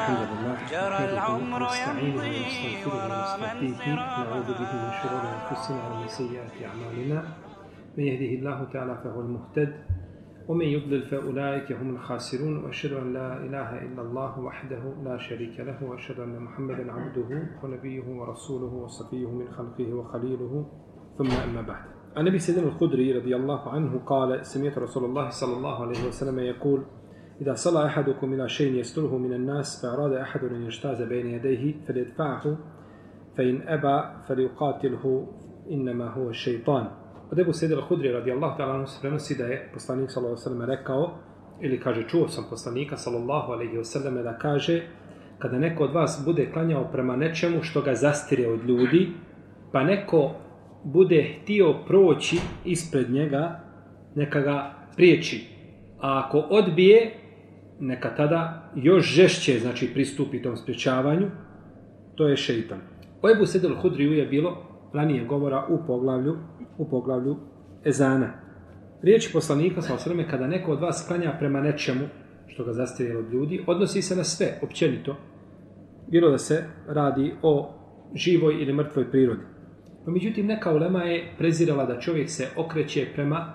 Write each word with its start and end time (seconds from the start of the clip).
الحمد 0.00 0.28
لله 0.32 0.56
جرى 0.74 1.00
العمر 1.12 1.62
يمضي 1.84 2.38
ورا 2.88 3.24
من 3.60 3.70
نعوذ 3.96 4.48
به 4.60 4.72
من 4.82 4.90
شرور 5.00 5.24
أنفسنا 5.36 5.80
ومن 5.88 6.08
سيئات 6.08 6.54
أعمالنا. 6.68 7.18
من 7.98 8.04
يهده 8.04 8.30
الله 8.38 8.64
تعالى 8.72 8.94
فهو 9.04 9.20
المهتد 9.20 9.72
ومن 10.48 10.64
يضلل 10.66 11.02
فأولئك 11.02 11.72
هم 11.72 11.90
الخاسرون 11.96 12.64
وأشهد 12.64 12.92
أن 12.92 13.12
لا 13.12 13.36
إله 13.36 13.68
إلا 13.86 14.02
الله 14.02 14.40
وحده 14.40 14.82
لا 15.04 15.18
شريك 15.18 15.60
له 15.60 15.84
وأشهد 15.84 16.20
أن 16.20 16.42
محمدا 16.42 16.92
عبده 16.92 17.30
ونبيه 17.62 18.06
ورسوله 18.08 18.72
وصفيه 18.84 19.30
من 19.30 19.48
خلقه 19.52 19.94
وخليله. 19.94 20.66
ثم 21.18 21.30
أما 21.30 21.62
بعد. 21.62 21.84
عن 22.16 22.26
أبي 22.26 22.38
سيدنا 22.38 22.66
الخدري 22.66 23.12
رضي 23.18 23.36
الله 23.36 23.68
عنه 23.68 23.98
قال 24.06 24.46
سمعت 24.46 24.78
رسول 24.78 25.04
الله 25.04 25.28
صلى 25.28 25.56
الله 25.56 25.82
عليه 25.82 26.08
وسلم 26.08 26.38
يقول 26.38 26.84
إذا 27.41 27.53
صلى 27.53 27.85
أحدكم 27.85 28.33
إلى 28.33 28.49
شيء 28.49 28.73
يستره 28.73 29.17
من 29.17 29.33
الناس 29.33 29.81
فأراد 29.81 30.13
أحد 30.13 30.43
أن 30.43 30.61
يجتاز 30.61 31.01
بين 31.01 31.27
يديه 31.27 31.73
فليدفعه 31.87 32.57
فإن 33.37 33.61
أبى 33.67 34.23
فليقاتله 34.27 35.27
إنما 35.71 36.09
هو 36.09 36.29
الشيطان 36.29 36.87
Od 37.31 37.39
Ebu 37.39 37.53
Sejde 37.53 37.75
al-Hudri 37.75 38.11
radijallahu 38.11 38.57
ta'ala 38.57 38.73
anhu 38.73 38.87
se 38.87 39.01
prenosi 39.01 39.35
da 39.37 39.45
je 39.45 39.69
poslanik 39.73 40.11
sallallahu 40.11 40.41
alaihi 40.41 40.49
wasallam 40.49 40.65
rekao 40.65 41.17
ili 41.61 41.79
kaže 41.79 42.07
čuo 42.07 42.27
sam 42.27 42.45
poslanika 42.49 42.97
sallallahu 42.97 43.51
alaihi 43.51 43.77
wasallam 43.77 44.23
da 44.23 44.37
kaže 44.37 44.81
kada 45.39 45.59
neko 45.59 45.83
od 45.83 45.93
vas 45.93 46.21
bude 46.25 46.51
klanjao 46.51 46.91
prema 46.91 47.15
nečemu 47.15 47.63
što 47.63 47.81
ga 47.81 47.95
zastire 47.95 48.47
od 48.47 48.63
ljudi 48.65 49.09
pa 49.71 49.83
neko 49.83 50.31
bude 50.83 51.23
htio 51.23 51.73
proći 51.87 52.37
ispred 52.65 53.09
njega 53.09 53.59
neka 54.15 54.39
ga 54.41 54.73
priječi 54.95 55.47
a 56.01 56.23
ako 56.25 56.37
odbije 56.37 57.11
neka 57.80 58.14
tada 58.16 58.70
još 58.76 59.14
žešće 59.14 59.58
znači 59.58 59.90
pristupi 59.94 60.42
tom 60.42 60.56
sprječavanju. 60.56 61.30
To 62.14 62.28
je 62.28 62.36
šeitan. 62.36 62.78
O 63.22 63.30
Ebu 63.30 63.46
Sedel 63.46 63.74
Hudriju 63.74 64.12
je 64.12 64.26
bilo 64.26 64.56
ranije 64.92 65.24
govora 65.24 65.66
u 65.68 65.86
poglavlju 65.86 66.36
u 66.78 66.90
poglavlju 66.90 67.36
Ezana. 67.84 68.32
Riječ 69.02 69.32
poslanika 69.32 69.82
sa 69.82 69.94
osrme 69.94 70.28
kada 70.28 70.46
neko 70.46 70.72
od 70.72 70.80
vas 70.80 71.04
klanja 71.08 71.36
prema 71.38 71.60
nečemu 71.60 72.04
što 72.46 72.64
ga 72.64 72.72
zastije 72.72 73.18
od 73.18 73.32
ljudi 73.32 73.64
odnosi 73.66 74.02
se 74.02 74.16
na 74.16 74.24
sve 74.24 74.58
općenito. 74.62 75.16
Bilo 76.08 76.30
da 76.30 76.38
se 76.38 76.64
radi 76.88 77.34
o 77.42 77.74
živoj 78.14 78.62
ili 78.62 78.72
mrtvoj 78.72 79.10
prirodi. 79.10 79.42
No 80.06 80.12
međutim 80.12 80.46
neka 80.46 80.72
ulema 80.72 81.02
je 81.02 81.34
prezirala 81.38 81.84
da 81.84 82.00
čovjek 82.00 82.30
se 82.30 82.48
okreće 82.56 83.06
prema 83.14 83.52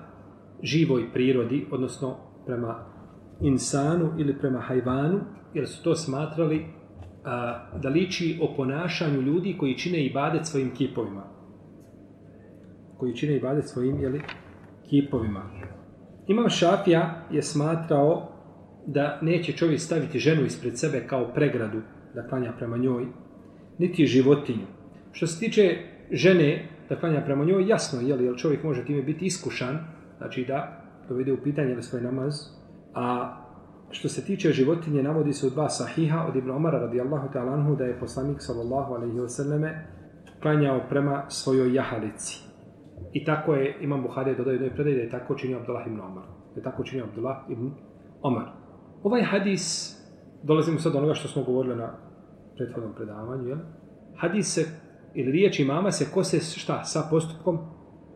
živoj 0.64 1.14
prirodi 1.14 1.68
odnosno 1.72 2.18
prema 2.46 2.95
insanu 3.42 4.14
ili 4.18 4.40
prema 4.40 4.60
hajvanu, 4.60 5.20
jer 5.54 5.68
su 5.68 5.84
to 5.84 5.96
smatrali 5.96 6.66
a, 7.24 7.68
da 7.82 7.90
liči 7.90 8.40
o 8.42 8.56
ponašanju 8.56 9.22
ljudi 9.22 9.56
koji 9.60 9.78
čine 9.78 10.06
ibadet 10.06 10.46
svojim 10.46 10.72
kipovima. 10.76 11.24
Koji 12.98 13.16
čine 13.16 13.36
ibadet 13.36 13.68
svojim 13.68 14.00
jeli, 14.00 14.22
kipovima. 14.90 15.42
Imam 16.28 16.50
Šafija 16.50 17.28
je 17.32 17.42
smatrao 17.42 18.32
da 18.88 19.20
neće 19.22 19.52
čovjek 19.52 19.80
staviti 19.80 20.20
ženu 20.20 20.46
ispred 20.46 20.80
sebe 20.80 21.08
kao 21.08 21.34
pregradu 21.34 21.82
da 22.16 22.28
klanja 22.28 22.54
prema 22.58 22.78
njoj, 22.78 23.06
niti 23.78 24.06
životinju. 24.06 24.66
Što 25.12 25.28
se 25.28 25.40
tiče 25.40 25.78
žene 26.12 26.70
da 26.90 27.00
klanja 27.00 27.22
prema 27.22 27.46
njoj, 27.46 27.68
jasno 27.68 28.02
je 28.02 28.16
li 28.16 28.38
čovjek 28.38 28.64
može 28.64 28.86
time 28.86 29.02
biti 29.02 29.26
iskušan, 29.26 29.80
znači 30.18 30.46
da 30.48 30.84
dovede 31.10 31.34
u 31.34 31.44
pitanje 31.44 31.82
svoj 31.82 32.02
namaz, 32.02 32.55
a 32.96 33.38
što 33.90 34.10
se 34.10 34.26
tiče 34.26 34.52
životinje, 34.52 35.04
navodi 35.04 35.34
se 35.34 35.48
u 35.48 35.50
dva 35.50 35.70
sahiha 35.70 36.26
od 36.30 36.36
Ibn 36.36 36.52
Omara 36.52 36.80
radijallahu 36.80 37.28
ta'ala 37.34 37.54
anhu 37.54 37.76
da 37.76 37.84
je 37.84 38.00
poslanik 38.00 38.38
sallallahu 38.40 38.94
alaihi 38.94 39.18
wasallame 39.18 39.72
klanjao 40.42 40.82
prema 40.90 41.26
svojoj 41.30 41.74
jahalici. 41.74 42.46
I 43.14 43.26
tako 43.26 43.54
je, 43.56 43.78
Imam 43.82 44.02
Buhari 44.02 44.36
dodao 44.36 44.54
jednoj 44.54 44.74
predaj 44.74 44.94
da 44.94 45.02
je 45.02 45.10
tako 45.10 45.36
činio 45.36 45.58
Abdullah 45.58 45.88
ibn 45.88 46.00
Omar. 46.00 46.24
Da 46.24 46.60
je 46.60 46.64
tako 46.64 46.84
činio 46.84 47.06
Abdullah 47.06 47.38
ibn 47.50 47.72
Omar. 48.22 48.46
Ovaj 49.04 49.24
hadis, 49.24 49.96
dolazimo 50.44 50.80
sad 50.80 50.92
do 50.92 50.98
onoga 50.98 51.14
što 51.14 51.28
smo 51.28 51.44
govorili 51.44 51.76
na 51.76 51.94
prethodnom 52.56 52.94
predavanju, 52.96 53.48
jel? 53.48 53.58
Hadis 54.18 54.54
se, 54.54 54.66
ili 55.14 55.32
riječ 55.32 55.60
imama 55.60 55.92
se 55.92 56.12
kose 56.14 56.40
šta, 56.40 56.84
sa 56.84 57.08
postupkom 57.10 57.60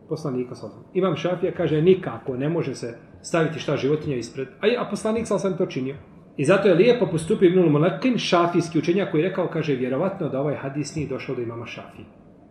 poslanika 0.08 0.54
sallallahu 0.54 0.84
Imam 0.94 1.16
Šafija 1.16 1.52
kaže 1.56 1.82
nikako, 1.82 2.36
ne 2.36 2.48
može 2.48 2.74
se 2.74 2.98
staviti 3.22 3.58
šta 3.58 3.76
životinja 3.76 4.16
ispred. 4.16 4.48
A, 4.60 4.82
a 4.82 4.90
poslanik 4.90 5.26
sal 5.26 5.38
sam 5.38 5.56
to 5.56 5.66
činio. 5.66 5.96
I 6.36 6.44
zato 6.44 6.68
je 6.68 6.74
lijepo 6.74 7.06
postupio 7.06 7.48
Ibnul 7.48 7.70
Mulekin, 7.70 8.18
šafijski 8.18 8.78
učenjak 8.78 9.10
koji 9.10 9.20
je 9.20 9.28
rekao, 9.28 9.48
kaže, 9.48 9.74
vjerovatno 9.74 10.28
da 10.28 10.40
ovaj 10.40 10.54
hadis 10.54 10.94
nije 10.94 11.08
došao 11.08 11.34
do 11.34 11.42
imama 11.42 11.66
Šafije. 11.66 12.04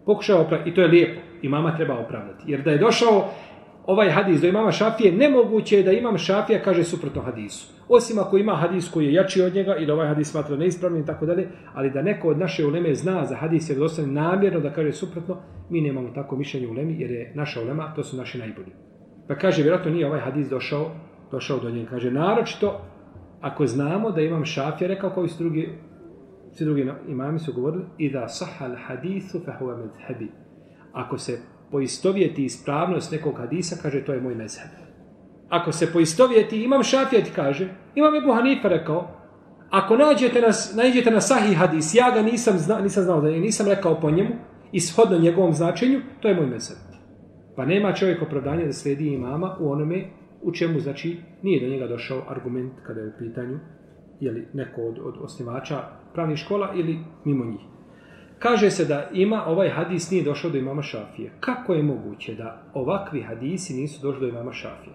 Pokušao 0.06 0.42
opraviti, 0.42 0.70
i 0.70 0.74
to 0.74 0.82
je 0.82 0.88
lijepo, 0.88 1.22
imama 1.42 1.76
treba 1.76 2.00
opravdati. 2.00 2.44
Jer 2.48 2.62
da 2.62 2.72
je 2.72 2.78
došao 2.78 3.30
ovaj 3.86 4.10
hadis 4.10 4.42
do 4.42 4.48
imama 4.48 4.72
Šafije, 4.72 5.12
nemoguće 5.12 5.78
je 5.78 5.84
da 5.84 5.92
imam 5.92 6.18
Šafija 6.18 6.62
kaže 6.62 6.84
suprotno 6.84 7.22
hadisu. 7.22 7.74
Osim 7.88 8.20
ako 8.20 8.38
ima 8.38 8.56
hadis 8.56 8.90
koji 8.90 9.06
je 9.06 9.14
jači 9.14 9.42
od 9.42 9.56
njega 9.56 9.76
ili 9.76 9.92
ovaj 9.92 10.08
hadis 10.08 10.32
smatra 10.32 10.56
neispravnim 10.56 11.04
i 11.04 11.06
tako 11.06 11.26
dalje, 11.26 11.48
ali 11.74 11.92
da 11.92 12.02
neko 12.02 12.30
od 12.30 12.38
naše 12.38 12.66
uleme 12.66 12.96
zna 12.96 13.26
za 13.26 13.36
hadis 13.36 13.70
jer 13.70 13.78
dostane 13.78 14.08
namjerno 14.08 14.60
da 14.60 14.74
kaže 14.74 14.92
suprotno, 14.92 15.38
mi 15.70 15.82
nemamo 15.82 16.10
tako 16.16 16.36
mišljenje 16.36 16.68
ulemi 16.68 16.96
jer 17.00 17.12
je 17.12 17.32
naša 17.36 17.62
ulema, 17.62 17.94
to 17.96 18.04
su 18.04 18.18
naši 18.18 18.38
najbolji. 18.38 18.89
Pa 19.30 19.36
kaže, 19.36 19.62
vjerojatno 19.62 19.92
nije 19.92 20.08
ovaj 20.08 20.20
hadis 20.20 20.50
došao, 20.50 20.92
došao 21.32 21.60
do 21.60 21.70
njega. 21.70 21.90
Kaže, 21.90 22.12
naročito, 22.12 22.82
ako 23.42 23.68
znamo 23.68 24.12
da 24.12 24.22
imam 24.22 24.46
šafija, 24.46 24.88
rekao 24.88 25.10
koji 25.10 25.30
su 25.30 25.44
drugi, 25.44 25.70
svi 26.52 26.66
drugi 26.66 26.92
imami 27.08 27.40
su 27.40 27.54
govorili, 27.54 27.84
i 27.98 28.12
da 28.12 28.28
sahal 28.28 28.76
hadisu 28.88 29.42
fahuva 29.46 29.78
medhebi. 29.78 30.32
Ako 30.94 31.18
se 31.18 31.40
poistovjeti 31.72 32.46
ispravnost 32.46 33.12
nekog 33.12 33.38
hadisa, 33.38 33.76
kaže, 33.82 34.06
to 34.06 34.14
je 34.14 34.22
moj 34.22 34.36
mezheb. 34.36 34.72
Ako 35.50 35.72
se 35.72 35.94
poistovjeti, 35.94 36.64
imam 36.64 36.84
šafija 36.84 37.24
ti 37.24 37.32
kaže, 37.36 37.70
imam 37.96 38.16
Ebu 38.16 38.34
Hanifa 38.34 38.68
rekao, 38.68 39.08
ako 39.70 39.98
nađete 39.98 40.42
na, 40.42 40.84
nađete 40.84 41.12
na 41.12 41.22
sahih 41.22 41.58
hadis, 41.58 41.96
ja 41.96 42.12
ga 42.12 42.22
nisam, 42.22 42.58
zna, 42.58 42.80
nisam 42.80 43.04
znao 43.04 43.22
da 43.22 43.30
je, 43.30 43.40
nisam 43.40 43.68
rekao 43.68 44.00
po 44.00 44.12
njemu, 44.12 44.30
ishodno 44.72 45.18
njegovom 45.18 45.54
značenju, 45.54 46.02
to 46.22 46.28
je 46.28 46.36
moj 46.36 46.46
mezheb. 46.46 46.89
Pa 47.60 47.66
nema 47.66 47.94
čovjek 47.94 48.22
opravdanja 48.22 48.66
da 48.66 48.74
sledi 48.74 49.08
imama 49.08 49.56
u 49.60 49.72
onome 49.72 50.06
u 50.42 50.52
čemu, 50.52 50.80
znači, 50.80 51.18
nije 51.42 51.62
do 51.62 51.68
njega 51.68 51.88
došao 51.88 52.22
argument 52.28 52.74
kada 52.84 53.02
je 53.02 53.08
u 53.08 53.12
pitanju 53.20 53.60
je 54.20 54.32
li 54.32 54.48
neko 54.54 54.82
od, 54.82 55.00
od 55.04 55.16
osnivača 55.22 55.78
pravnih 56.14 56.38
škola 56.38 56.74
ili 56.76 57.00
mimo 57.26 57.46
njih. 57.46 57.60
Kaže 58.40 58.72
se 58.72 58.86
da 58.86 59.10
ima 59.14 59.44
ovaj 59.48 59.70
hadis 59.70 60.12
nije 60.12 60.24
došao 60.24 60.52
do 60.52 60.58
imama 60.58 60.82
Šafije. 60.82 61.32
Kako 61.40 61.74
je 61.74 61.84
moguće 61.84 62.36
da 62.36 62.64
ovakvi 62.74 63.22
hadisi 63.22 63.74
nisu 63.74 64.02
došli 64.02 64.22
do 64.22 64.28
imama 64.28 64.52
Šafije? 64.52 64.94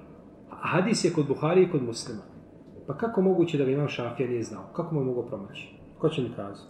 A 0.50 0.68
hadis 0.68 1.04
je 1.04 1.12
kod 1.12 1.26
Buhari 1.28 1.62
i 1.62 1.70
kod 1.70 1.82
muslima. 1.82 2.22
Pa 2.86 2.96
kako 2.96 3.22
moguće 3.22 3.58
da 3.58 3.64
ga 3.64 3.70
imam 3.70 3.88
Šafija 3.88 4.28
nije 4.28 4.42
znao? 4.42 4.72
Kako 4.72 4.94
mu 4.94 5.04
mogao 5.04 5.26
promaći? 5.26 5.74
Ko 5.98 6.08
će 6.08 6.22
mi 6.22 6.28
kazati? 6.36 6.68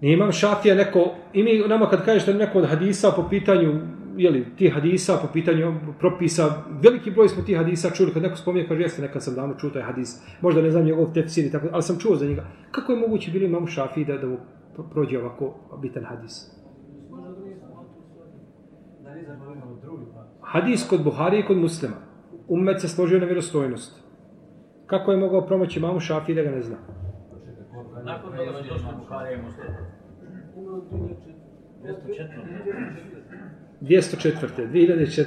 Nije 0.00 0.14
imam 0.14 0.32
Šafija 0.32 0.74
neko, 0.74 1.14
i 1.32 1.68
nama 1.68 1.88
kad 1.88 2.04
kažeš 2.04 2.26
da 2.26 2.32
neko 2.32 2.58
od 2.58 2.68
hadisa 2.68 3.12
po 3.16 3.28
pitanju 3.30 3.96
jeli, 4.16 4.56
ti 4.56 4.68
hadisa 4.68 5.18
po 5.22 5.28
pitanju 5.32 5.74
propisa, 5.98 6.64
veliki 6.82 7.10
broj 7.10 7.28
smo 7.28 7.42
ti 7.42 7.54
hadisa 7.54 7.90
čuli, 7.90 8.12
kad 8.12 8.22
neko 8.22 8.36
spominje, 8.36 8.68
kaže, 8.68 8.82
jeste, 8.82 9.02
nekad 9.02 9.22
sam 9.22 9.34
davno 9.34 9.54
čuo 9.54 9.70
taj 9.70 9.82
hadis, 9.82 10.22
možda 10.40 10.62
ne 10.62 10.70
znam 10.70 10.84
njegov 10.84 11.12
tefsir 11.12 11.44
i 11.44 11.50
tako, 11.50 11.68
ali 11.72 11.82
sam 11.82 11.98
čuo 11.98 12.16
za 12.16 12.26
njega. 12.26 12.44
Kako 12.70 12.92
je 12.92 12.98
moguće 12.98 13.30
bili 13.30 13.46
imamo 13.46 13.66
šafi 13.66 14.04
da, 14.04 14.18
da 14.18 14.26
mu 14.26 14.38
prođe 14.90 15.18
ovako 15.18 15.54
bitan 15.82 16.04
hadis? 16.04 16.56
Hadis 20.40 20.86
kod 20.88 21.04
Buhari 21.04 21.38
i 21.38 21.46
kod 21.46 21.56
muslima. 21.56 21.96
Umet 22.48 22.80
se 22.80 22.88
složio 22.88 23.18
na 23.18 23.26
vjerostojnost. 23.26 24.02
Kako 24.86 25.12
je 25.12 25.18
mogao 25.18 25.46
promoći 25.46 25.80
mamu 25.80 26.00
šafi 26.00 26.34
da 26.34 26.42
ga 26.42 26.50
ne 26.50 26.62
zna? 26.62 26.76
Nakon 28.04 28.36
toga 28.36 28.62
su 28.62 28.68
došli 28.68 28.88
Buhari 28.98 29.34
i 29.34 29.42
muslim. 29.42 29.66
204. 31.82 33.15
2004. 33.80 35.26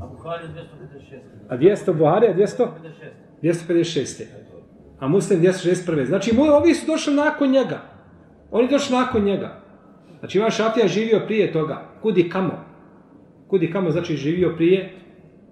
A 0.00 0.06
Buhari 0.06 0.44
256. 0.48 1.20
A 1.48 1.56
200 1.56 1.92
Buhari, 1.92 2.26
a 2.26 2.34
200? 2.34 2.68
256. 3.42 4.24
A 4.98 5.08
Muslim 5.08 5.40
261. 5.40 6.06
Znači, 6.06 6.34
moji, 6.34 6.50
ovi 6.50 6.74
su 6.74 6.86
došli 6.86 7.14
nakon 7.14 7.50
njega. 7.50 7.80
Oni 8.50 8.68
došli 8.68 8.96
nakon 8.96 9.24
njega. 9.24 9.60
Znači, 10.18 10.38
Ivan 10.38 10.50
Šafija 10.50 10.88
živio 10.88 11.22
prije 11.26 11.52
toga. 11.52 11.82
Kudi 12.02 12.28
kamo? 12.28 12.64
Kudi 13.46 13.72
kamo 13.72 13.90
znači 13.90 14.16
živio 14.16 14.54
prije 14.56 14.92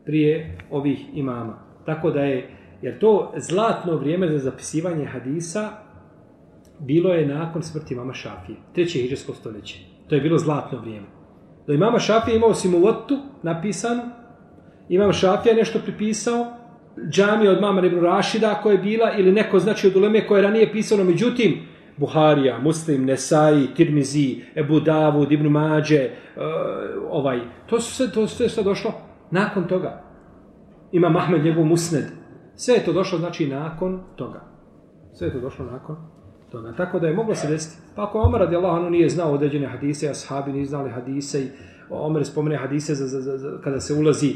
prije 0.04 0.58
ovih 0.70 0.98
imama. 1.14 1.58
Tako 1.86 2.10
da 2.10 2.20
je, 2.20 2.50
jer 2.82 2.98
to 2.98 3.32
zlatno 3.36 3.96
vrijeme 3.96 4.28
za 4.28 4.38
zapisivanje 4.38 5.04
hadisa 5.04 5.70
bilo 6.78 7.14
je 7.14 7.26
nakon 7.26 7.62
smrti 7.62 7.94
mama 7.94 8.14
Šafije. 8.14 8.58
Treće 8.74 8.98
hiđarsko 8.98 9.34
stoljeće. 9.34 9.93
To 10.08 10.14
je 10.14 10.20
bilo 10.20 10.38
zlatno 10.38 10.78
vrijeme. 10.78 11.06
Do 11.66 11.72
imama 11.72 11.98
Šafija 11.98 12.36
imao 12.36 12.54
si 12.54 12.68
mulotu 12.68 13.18
napisanu, 13.42 14.02
imam 14.88 15.12
Šafija 15.12 15.54
nešto 15.54 15.78
pripisao 15.78 16.46
džamija 17.10 17.50
od 17.50 17.60
Mamar 17.60 17.84
ibn 17.84 18.00
Rašida 18.00 18.60
koja 18.62 18.72
je 18.72 18.78
bila, 18.78 19.12
ili 19.12 19.32
neko 19.32 19.58
znači 19.58 19.86
od 19.86 19.96
uleme 19.96 20.26
koje 20.26 20.38
je 20.38 20.42
ranije 20.42 20.72
pisano, 20.72 21.04
međutim, 21.04 21.60
Buharija, 21.96 22.58
Muslim, 22.58 23.04
Nesai, 23.04 23.66
Tirmizi, 23.76 24.42
Ebu 24.56 24.80
Davud, 24.80 25.32
Ibn 25.32 25.46
Mađe, 25.46 26.10
uh, 26.36 26.42
ovaj, 27.10 27.40
to 27.66 27.80
su 27.80 27.94
sve, 27.94 28.12
to 28.12 28.26
sve 28.26 28.62
došlo 28.64 28.92
nakon 29.30 29.68
toga. 29.68 30.02
Ima 30.92 31.08
Mahmed 31.08 31.44
njegov 31.44 31.64
Musned. 31.64 32.04
Sve 32.54 32.74
je 32.74 32.84
to 32.84 32.92
došlo, 32.92 33.18
znači, 33.18 33.46
nakon 33.46 34.00
toga. 34.16 34.40
Sve 35.12 35.26
je 35.26 35.32
to 35.32 35.40
došlo 35.40 35.64
nakon 35.64 36.13
toga. 36.54 36.72
Tako 36.76 36.98
da 36.98 37.06
je 37.06 37.14
moglo 37.14 37.34
se 37.34 37.48
desiti. 37.48 37.76
Pa 37.96 38.04
ako 38.04 38.18
Omar 38.18 38.40
radi 38.40 38.56
Allah, 38.56 38.90
nije 38.90 39.08
znao 39.08 39.32
određene 39.32 39.66
hadise, 39.66 40.10
ashabi 40.10 40.52
nije 40.52 40.66
znali 40.66 40.90
hadise 40.90 41.40
i 41.40 41.48
Omer 41.90 42.24
spomene 42.24 42.56
hadise 42.56 42.94
za, 42.94 43.06
za, 43.06 43.20
za, 43.20 43.38
za, 43.38 43.58
kada 43.64 43.80
se 43.80 43.94
ulazi, 43.94 44.34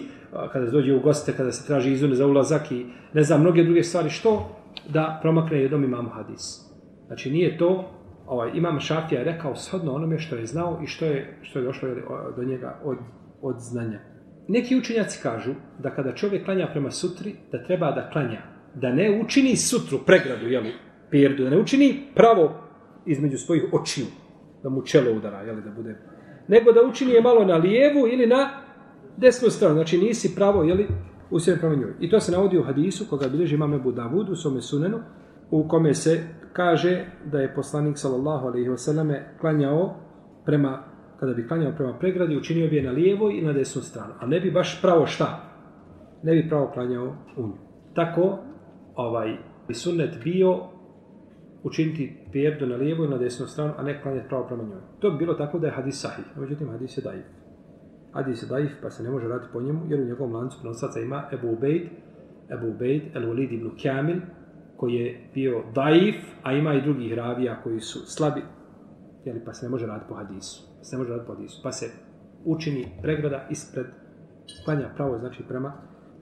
kada 0.52 0.66
se 0.66 0.72
dođe 0.72 0.94
u 0.94 1.00
goste, 1.00 1.32
kada 1.32 1.52
se 1.52 1.66
traži 1.66 1.92
izune 1.92 2.14
za 2.14 2.26
ulazak 2.26 2.72
i 2.72 2.86
ne 3.12 3.22
znam, 3.22 3.40
mnoge 3.40 3.64
druge 3.64 3.82
stvari, 3.82 4.10
što 4.10 4.56
da 4.88 5.18
promakne 5.22 5.60
jednom 5.62 5.84
imamo 5.84 6.08
hadis. 6.08 6.68
Znači 7.06 7.30
nije 7.30 7.58
to, 7.58 7.84
ovaj, 8.26 8.50
imam 8.54 8.80
Šafija 8.80 9.18
je 9.18 9.24
rekao 9.24 9.56
shodno 9.56 9.92
onome 9.92 10.18
što 10.18 10.36
je 10.36 10.46
znao 10.46 10.80
i 10.84 10.86
što 10.86 11.04
je, 11.04 11.38
što 11.42 11.58
je 11.58 11.64
došlo 11.64 11.88
do 12.36 12.44
njega 12.44 12.80
od, 12.84 12.96
od 13.42 13.56
znanja. 13.58 14.00
Neki 14.48 14.76
učenjaci 14.76 15.22
kažu 15.22 15.52
da 15.78 15.90
kada 15.90 16.14
čovjek 16.14 16.44
klanja 16.44 16.68
prema 16.72 16.90
sutri, 16.90 17.34
da 17.52 17.64
treba 17.64 17.90
da 17.90 18.10
klanja, 18.10 18.42
da 18.74 18.92
ne 18.92 19.20
učini 19.24 19.56
sutru, 19.56 19.98
pregradu, 20.06 20.46
jeli, 20.46 20.72
perdu, 21.10 21.44
da 21.44 21.50
ne 21.50 21.60
učini 21.60 22.02
pravo 22.14 22.54
između 23.06 23.38
svojih 23.38 23.64
očiju, 23.72 24.06
da 24.62 24.68
mu 24.68 24.82
čelo 24.82 25.16
udara, 25.16 25.42
jeli, 25.42 25.62
da 25.62 25.70
bude 25.70 25.96
nego 26.48 26.72
da 26.72 26.82
učini 26.82 27.12
je 27.12 27.22
malo 27.22 27.44
na 27.44 27.56
lijevu 27.56 28.08
ili 28.08 28.26
na 28.26 28.50
desnu 29.16 29.50
stranu. 29.50 29.74
Znači 29.74 29.98
nisi 29.98 30.34
pravo, 30.34 30.62
jeli, 30.62 30.86
usjeren 31.30 31.60
prema 31.60 31.74
njoj. 31.74 31.92
I 32.00 32.10
to 32.10 32.20
se 32.20 32.32
navodi 32.32 32.58
u 32.58 32.62
hadisu 32.62 33.04
koga 33.10 33.28
bilježi 33.28 33.54
imam 33.54 33.74
Ebu 33.74 33.92
Davud 33.92 34.28
u 34.28 34.36
svome 34.36 34.60
sunenu, 34.60 34.98
u 35.50 35.68
kome 35.68 35.94
se 35.94 36.20
kaže 36.52 37.04
da 37.24 37.40
je 37.40 37.54
poslanik 37.54 37.98
sallallahu 37.98 38.46
alaihi 38.46 38.68
wasallam 38.68 39.20
klanjao 39.40 39.96
prema, 40.44 40.82
kada 41.20 41.34
bi 41.34 41.48
klanjao 41.48 41.72
prema 41.76 41.98
pregradi, 41.98 42.36
učinio 42.36 42.68
bi 42.68 42.76
je 42.76 42.82
na 42.82 42.90
lijevu 42.90 43.30
i 43.30 43.42
na 43.42 43.52
desnu 43.52 43.82
stranu. 43.82 44.14
A 44.20 44.26
ne 44.26 44.40
bi 44.40 44.50
baš 44.50 44.82
pravo 44.82 45.06
šta? 45.06 45.40
Ne 46.22 46.34
bi 46.34 46.48
pravo 46.48 46.70
klanjao 46.74 47.16
u 47.36 47.42
nju. 47.42 47.52
Tako, 47.94 48.38
ovaj, 48.94 49.36
sunnet 49.70 50.24
bio 50.24 50.58
učiniti 51.62 52.16
perdu 52.32 52.66
na 52.66 52.76
lijevu 52.76 53.04
i 53.04 53.08
na 53.08 53.18
desnu 53.18 53.46
stranu, 53.46 53.72
a 53.76 53.82
ne 53.82 54.02
klanjati 54.02 54.28
pravo 54.28 54.46
prema 54.46 54.62
njoj. 54.62 54.80
To 54.98 55.10
bi 55.10 55.18
bilo 55.18 55.34
tako 55.34 55.58
da 55.58 55.66
je 55.66 55.72
hadis 55.72 56.00
sahih, 56.00 56.24
no 56.36 56.42
međutim 56.42 56.68
hadis 56.68 56.98
je 56.98 57.02
daif. 57.02 57.24
Hadis 58.12 58.42
je 58.42 58.46
daif, 58.46 58.70
pa 58.82 58.90
se 58.90 59.02
ne 59.02 59.10
može 59.10 59.28
raditi 59.28 59.52
po 59.52 59.60
njemu, 59.60 59.80
jer 59.88 60.00
u 60.00 60.04
njegovom 60.04 60.34
lancu 60.34 60.58
prenosaca 60.60 61.00
ima 61.00 61.24
Ebu 61.32 61.52
Ubejd, 61.52 61.88
Ebu 62.50 62.68
Ubejd, 62.68 63.02
El 63.14 63.22
Walid 63.22 63.54
ibn 63.54 63.70
Kamil, 63.82 64.20
koji 64.76 64.94
je 64.94 65.30
bio 65.34 65.62
daif, 65.74 66.16
a 66.42 66.52
ima 66.52 66.74
i 66.74 66.82
drugih 66.82 67.14
ravija 67.14 67.60
koji 67.62 67.80
su 67.80 67.98
slabi, 68.06 68.42
jeli, 69.24 69.40
pa 69.44 69.54
se 69.54 69.66
ne 69.66 69.70
može 69.70 69.86
raditi 69.86 70.08
po 70.08 70.14
hadisu. 70.14 70.68
Se 70.82 70.96
ne 70.96 70.98
može 70.98 71.10
raditi 71.10 71.26
po 71.26 71.34
hadisu, 71.34 71.60
pa 71.62 71.72
se 71.72 71.86
učini 72.44 72.86
pregrada 73.02 73.46
ispred 73.50 73.86
klanja 74.64 74.88
pravo, 74.96 75.18
znači 75.18 75.42
prema, 75.48 75.72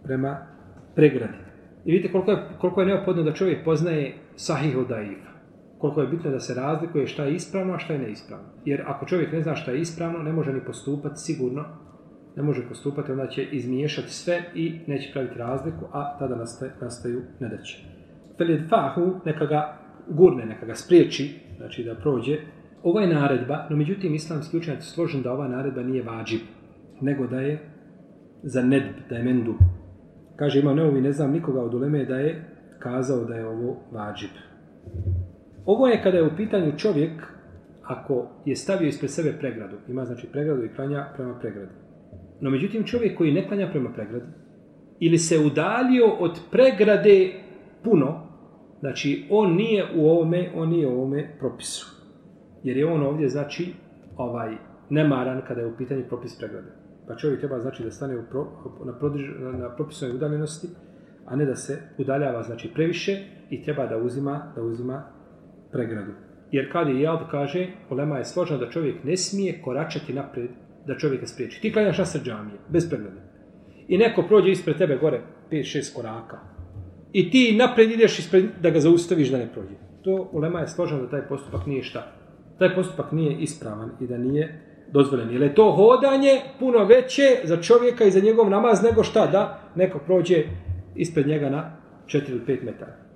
prema 0.04 0.46
pregradi. 0.94 1.38
I 1.84 1.92
vidite 1.92 2.12
koliko 2.12 2.30
je, 2.30 2.38
koliko 2.60 2.80
je 2.80 2.86
neophodno 2.86 3.22
da 3.22 3.32
čovjek 3.32 3.64
poznaje 3.64 4.14
sahih 4.36 4.76
od 4.76 4.88
daifa. 4.88 5.30
Koliko 5.78 6.00
je 6.00 6.06
bitno 6.06 6.30
da 6.30 6.40
se 6.40 6.54
razlikuje 6.54 7.06
šta 7.06 7.24
je 7.24 7.34
ispravno, 7.34 7.74
a 7.74 7.78
šta 7.78 7.92
je 7.92 7.98
neispravno. 7.98 8.46
Jer 8.64 8.82
ako 8.86 9.06
čovjek 9.06 9.32
ne 9.32 9.42
zna 9.42 9.56
šta 9.56 9.70
je 9.70 9.80
ispravno, 9.80 10.18
ne 10.18 10.32
može 10.32 10.52
ni 10.52 10.64
postupati 10.64 11.20
sigurno, 11.20 11.64
ne 12.36 12.42
može 12.42 12.68
postupati, 12.68 13.12
onda 13.12 13.26
će 13.26 13.44
izmiješati 13.44 14.12
sve 14.12 14.42
i 14.54 14.80
neće 14.86 15.12
praviti 15.12 15.38
razliku, 15.38 15.84
a 15.92 16.18
tada 16.18 16.36
nastaje, 16.36 16.72
nastaju 16.80 17.22
nedaće. 17.40 17.84
Felid 18.38 18.68
fahu, 18.68 19.20
neka 19.24 19.46
ga 19.46 19.78
gurne, 20.08 20.46
neka 20.46 20.66
ga 20.66 20.74
spriječi, 20.74 21.40
znači 21.56 21.84
da 21.84 21.94
prođe. 21.94 22.38
Ovo 22.82 23.00
je 23.00 23.14
naredba, 23.14 23.66
no 23.70 23.76
međutim 23.76 24.14
islamski 24.14 24.56
učenjaci 24.56 24.86
složen 24.86 25.22
da 25.22 25.32
ova 25.32 25.48
naredba 25.48 25.82
nije 25.82 26.02
vađib, 26.02 26.40
nego 27.00 27.26
da 27.26 27.40
je 27.40 27.58
za 28.42 28.62
nedb, 28.62 28.94
da 29.08 29.16
je 29.16 29.24
mendu. 29.24 29.54
Kaže, 30.36 30.60
ima 30.60 30.74
neovi, 30.74 31.00
ne 31.00 31.12
znam 31.12 31.32
nikoga 31.32 31.62
od 31.62 31.74
uleme 31.74 32.04
da 32.04 32.18
je 32.18 32.55
kazao 32.86 33.24
da 33.24 33.34
je 33.34 33.46
ovo 33.46 33.76
vađib. 33.92 34.30
Ovo 35.64 35.86
je 35.86 36.02
kada 36.02 36.16
je 36.16 36.26
u 36.26 36.36
pitanju 36.36 36.72
čovjek, 36.76 37.22
ako 37.82 38.28
je 38.44 38.56
stavio 38.56 38.88
ispred 38.88 39.10
sebe 39.10 39.32
pregradu, 39.38 39.76
ima 39.88 40.04
znači 40.04 40.26
pregradu 40.32 40.64
i 40.64 40.74
klanja 40.74 41.06
prema 41.16 41.38
pregradi. 41.38 41.72
No 42.40 42.50
međutim, 42.50 42.84
čovjek 42.84 43.18
koji 43.18 43.32
ne 43.32 43.48
klanja 43.48 43.68
prema 43.70 43.90
pregradi, 43.92 44.26
ili 45.00 45.18
se 45.18 45.38
udalio 45.38 46.06
od 46.18 46.40
pregrade 46.50 47.32
puno, 47.84 48.26
znači 48.80 49.26
on 49.30 49.54
nije 49.54 49.84
u 49.96 50.10
ovome, 50.10 50.50
on 50.54 50.68
nije 50.68 50.86
u 50.86 50.92
ovome 50.92 51.36
propisu. 51.38 51.86
Jer 52.62 52.76
je 52.76 52.86
on 52.86 53.02
ovdje, 53.02 53.28
znači, 53.28 53.74
ovaj, 54.16 54.56
nemaran 54.90 55.42
kada 55.48 55.60
je 55.60 55.66
u 55.66 55.76
pitanju 55.78 56.04
propis 56.08 56.38
pregrade. 56.38 56.70
Pa 57.08 57.16
čovjek 57.16 57.40
treba, 57.40 57.60
znači, 57.60 57.84
da 57.84 57.90
stane 57.90 58.18
u 58.18 58.22
pro, 58.30 58.46
na, 58.84 58.98
prodiž, 58.98 59.22
na 59.58 59.74
propisnoj 59.76 60.10
udaljenosti, 60.10 60.68
a 61.26 61.36
ne 61.36 61.44
da 61.44 61.56
se 61.56 61.78
udaljava, 61.98 62.42
znači, 62.42 62.70
previše 62.74 63.18
i 63.50 63.62
treba 63.62 63.86
da 63.86 63.96
uzima, 63.96 64.52
da 64.56 64.62
uzima 64.62 65.04
pregradu. 65.72 66.12
Jer 66.50 66.72
kad 66.72 66.88
je 66.88 67.00
Jalb 67.00 67.20
kaže, 67.30 67.66
Olema 67.90 68.18
je 68.18 68.24
složena 68.24 68.60
da 68.60 68.70
čovjek 68.70 69.04
ne 69.04 69.16
smije 69.16 69.62
koračati 69.62 70.12
napred 70.12 70.50
da 70.86 70.98
čovjeka 70.98 71.26
spriječi. 71.26 71.60
Ti 71.60 71.72
klanjaš 71.72 71.98
nasred 71.98 72.24
džamije, 72.24 72.58
bez 72.68 72.88
pregrade. 72.90 73.20
I 73.88 73.98
neko 73.98 74.22
prođe 74.22 74.50
ispred 74.50 74.78
tebe 74.78 74.96
gore 74.96 75.20
5-6 75.50 75.94
koraka. 75.94 76.38
I 77.12 77.30
ti 77.30 77.56
napred 77.58 77.90
ideš 77.90 78.18
ispred 78.18 78.44
da 78.62 78.70
ga 78.70 78.80
zaustaviš 78.80 79.30
da 79.30 79.38
ne 79.38 79.52
prođe. 79.52 79.74
To 80.04 80.30
Olema 80.32 80.60
je 80.60 80.68
složena 80.68 81.02
da 81.02 81.10
taj 81.10 81.28
postupak 81.28 81.66
nije 81.66 81.82
šta. 81.82 82.12
Taj 82.58 82.74
postupak 82.74 83.12
nije 83.12 83.38
ispravan 83.38 83.90
i 84.00 84.06
da 84.06 84.18
nije 84.18 84.62
dozvoljen. 84.92 85.30
Jer 85.30 85.42
je 85.42 85.54
to 85.54 85.72
hodanje 85.72 86.40
puno 86.58 86.84
veće 86.84 87.40
za 87.44 87.56
čovjeka 87.56 88.04
i 88.04 88.10
za 88.10 88.20
njegov 88.20 88.50
namaz 88.50 88.82
nego 88.82 89.02
šta 89.02 89.26
da 89.26 89.60
neko 89.74 89.98
prođe 89.98 90.44
ispred 90.96 91.26
njega 91.26 91.50
na 91.50 91.76
4 92.06 92.30
ili 92.30 92.40
5 92.46 92.64
metara 92.64 93.06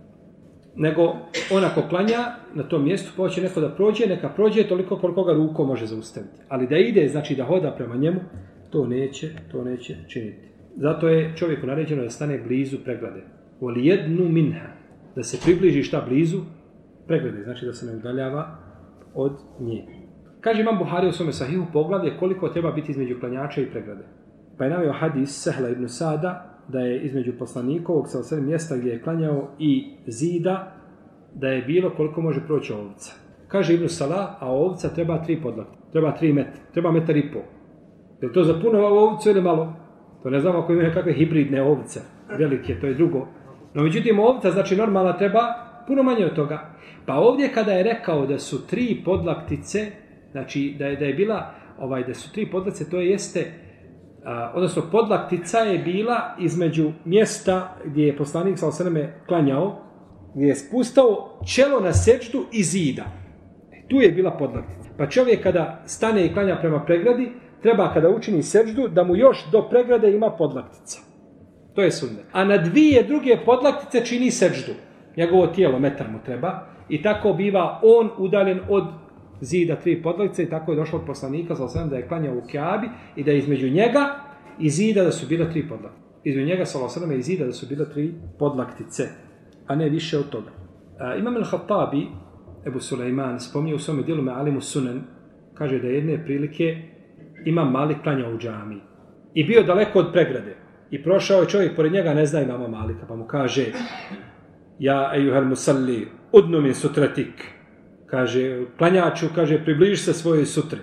nego 0.76 1.16
onako 1.52 1.82
klanja 1.88 2.18
na 2.54 2.62
tom 2.62 2.84
mjestu, 2.84 3.12
pa 3.16 3.28
će 3.28 3.42
neko 3.42 3.60
da 3.60 3.68
prođe, 3.68 4.06
neka 4.06 4.28
prođe 4.28 4.68
toliko 4.68 4.96
koliko 4.96 5.24
ga 5.24 5.32
ruko 5.32 5.64
može 5.64 5.86
zaustaviti. 5.86 6.40
Ali 6.48 6.66
da 6.66 6.76
ide, 6.76 7.08
znači 7.08 7.34
da 7.34 7.44
hoda 7.44 7.74
prema 7.76 7.96
njemu, 7.96 8.20
to 8.70 8.86
neće, 8.86 9.28
to 9.52 9.64
neće 9.64 9.96
činiti. 10.08 10.48
Zato 10.76 11.08
je 11.08 11.36
čovjeku 11.36 11.66
naređeno 11.66 12.02
da 12.02 12.10
stane 12.10 12.38
blizu 12.38 12.76
preglede. 12.84 13.22
Voli 13.60 13.86
jednu 13.86 14.28
minha, 14.28 14.68
da 15.16 15.22
se 15.22 15.38
približi 15.44 15.82
šta 15.82 16.04
blizu 16.08 16.40
preglede, 17.06 17.42
znači 17.42 17.66
da 17.66 17.72
se 17.72 17.86
ne 17.86 17.96
udaljava 17.96 18.58
od 19.14 19.32
nje. 19.60 19.84
Kaže 20.40 20.60
imam 20.60 20.78
Buhari 20.78 21.08
u 21.08 21.12
svome 21.12 21.32
sahihu 21.32 21.66
poglavlje 21.72 22.16
koliko 22.18 22.48
treba 22.48 22.72
biti 22.72 22.92
između 22.92 23.20
klanjača 23.20 23.60
i 23.60 23.70
preglede. 23.70 24.04
Pa 24.58 24.64
je 24.64 24.70
navio 24.70 24.92
hadis 24.92 25.42
Sehla 25.42 25.68
ibn 25.68 25.88
Sada, 25.88 26.49
da 26.72 26.80
je 26.80 27.00
između 27.00 27.32
poslanikovog 27.38 28.08
sa 28.08 28.18
osam 28.18 28.46
mjesta 28.46 28.76
gdje 28.76 28.90
je 28.90 29.02
klanjao 29.02 29.48
i 29.58 29.96
zida, 30.06 30.72
da 31.34 31.48
je 31.48 31.62
bilo 31.62 31.90
koliko 31.90 32.20
može 32.20 32.40
proći 32.46 32.72
ovca. 32.72 33.14
Kaže 33.48 33.74
Ibn 33.74 33.88
Salah, 33.88 34.28
a 34.40 34.52
ovca 34.52 34.88
treba 34.88 35.22
tri 35.22 35.42
podlakta, 35.42 35.78
treba 35.92 36.12
tri 36.14 36.32
metra, 36.32 36.60
treba 36.72 36.92
metar 36.92 37.16
i 37.16 37.32
pol. 37.32 37.42
Je 38.22 38.32
to 38.32 38.44
za 38.44 38.60
puno 38.62 38.78
ovcu 38.78 39.30
ili 39.30 39.42
malo? 39.42 39.72
To 40.22 40.30
ne 40.30 40.40
znamo 40.40 40.58
ako 40.58 40.72
ima 40.72 40.82
nekakve 40.82 41.12
hibridne 41.12 41.62
ovce, 41.62 42.00
velike, 42.38 42.80
to 42.80 42.86
je 42.86 42.94
drugo. 42.94 43.26
No 43.74 43.82
međutim, 43.82 44.18
ovca, 44.18 44.50
znači 44.50 44.76
normalna, 44.76 45.18
treba 45.18 45.40
puno 45.86 46.02
manje 46.02 46.24
od 46.24 46.34
toga. 46.34 46.70
Pa 47.06 47.14
ovdje 47.14 47.52
kada 47.54 47.72
je 47.72 47.82
rekao 47.82 48.26
da 48.26 48.38
su 48.38 48.66
tri 48.66 49.02
podlaktice, 49.04 49.86
znači 50.32 50.74
da 50.78 50.86
je, 50.86 50.96
da 50.96 51.04
je 51.04 51.14
bila, 51.14 51.50
ovaj, 51.78 52.04
da 52.04 52.14
su 52.14 52.32
tri 52.32 52.50
podlaktice, 52.50 52.90
to 52.90 53.00
jeste, 53.00 53.52
a, 54.24 54.52
odnosno 54.54 54.82
podlaktica 54.92 55.58
je 55.58 55.78
bila 55.78 56.36
između 56.38 56.92
mjesta 57.04 57.76
gdje 57.84 58.06
je 58.06 58.16
poslanik 58.16 58.58
sa 58.58 58.68
osaname 58.68 59.14
klanjao, 59.26 59.78
gdje 60.34 60.46
je 60.46 60.54
spustao 60.54 61.40
čelo 61.54 61.80
na 61.80 61.92
sečtu 61.92 62.44
i 62.52 62.62
zida. 62.62 63.04
E, 63.72 63.88
tu 63.88 63.96
je 63.96 64.10
bila 64.10 64.30
podlaktica. 64.30 64.90
Pa 64.98 65.06
čovjek 65.06 65.42
kada 65.42 65.82
stane 65.86 66.26
i 66.26 66.32
klanja 66.32 66.56
prema 66.60 66.84
pregradi, 66.84 67.32
treba 67.62 67.92
kada 67.94 68.08
učini 68.08 68.42
sečdu 68.42 68.88
da 68.88 69.04
mu 69.04 69.16
još 69.16 69.50
do 69.52 69.62
pregrade 69.62 70.12
ima 70.12 70.30
podlaktica. 70.30 70.98
To 71.74 71.82
je 71.82 71.90
sunnet. 71.90 72.24
A 72.32 72.44
na 72.44 72.56
dvije 72.56 73.02
druge 73.02 73.36
podlaktice 73.44 74.04
čini 74.04 74.30
sečdu. 74.30 74.72
Njegovo 75.16 75.46
tijelo, 75.46 75.78
metar 75.78 76.10
mu 76.10 76.18
treba. 76.24 76.66
I 76.88 77.02
tako 77.02 77.32
biva 77.32 77.80
on 77.82 78.10
udaljen 78.18 78.60
od 78.68 78.84
zida 79.40 79.76
tri 79.76 80.02
podlagice 80.02 80.42
i 80.42 80.50
tako 80.50 80.72
je 80.72 80.76
došlo 80.76 80.98
od 80.98 81.06
poslanika 81.06 81.54
sa 81.54 81.86
da 81.86 81.96
je 81.96 82.08
klanjao 82.08 82.38
u 82.38 82.42
Kjabi 82.50 82.88
i 83.16 83.24
da 83.24 83.32
između 83.32 83.68
njega 83.68 84.16
i 84.58 84.70
zida 84.70 85.04
da 85.04 85.12
su 85.12 85.26
bila 85.28 85.50
tri 85.50 85.68
podlaktice. 85.68 86.00
Između 86.24 86.46
njega 86.46 86.64
sa 86.64 86.84
osam 86.84 87.12
i 87.12 87.22
zida 87.22 87.44
da 87.44 87.52
su 87.52 87.66
bila 87.68 87.84
tri 87.84 88.14
podlaktice, 88.38 89.08
a 89.66 89.74
ne 89.74 89.88
više 89.88 90.18
od 90.18 90.28
toga. 90.28 90.50
A, 90.98 91.16
imam 91.16 91.34
el-Hattabi, 91.34 92.06
Ebu 92.66 92.80
Suleiman, 92.80 93.40
spomnio 93.40 93.76
u 93.76 93.78
svome 93.78 94.02
dijelu 94.02 94.22
me 94.22 94.32
Alimu 94.32 94.60
Sunan, 94.60 95.02
kaže 95.54 95.78
da 95.78 95.88
jedne 95.88 96.24
prilike 96.24 96.82
ima 97.44 97.64
mali 97.64 97.96
klanjao 98.02 98.34
u 98.34 98.38
džami 98.38 98.80
i 99.34 99.44
bio 99.44 99.62
daleko 99.62 99.98
od 99.98 100.12
pregrade. 100.12 100.56
i 100.90 101.02
prošao 101.02 101.40
je 101.40 101.48
čovjek 101.48 101.76
pored 101.76 101.92
njega, 101.92 102.14
ne 102.14 102.26
zna 102.26 102.40
imama 102.40 102.68
Malika, 102.68 103.06
pa 103.08 103.16
mu 103.16 103.24
kaže 103.26 103.66
Ja, 104.78 105.12
ejuhel 105.14 105.44
musalli, 105.44 106.08
udnu 106.32 106.60
mi 106.60 106.74
sutratik 106.74 107.59
Kaže, 108.09 108.65
klanjaču, 108.77 109.27
kaže, 109.35 109.63
približi 109.63 109.97
se 109.97 110.13
svojoj 110.13 110.45
sutri. 110.45 110.79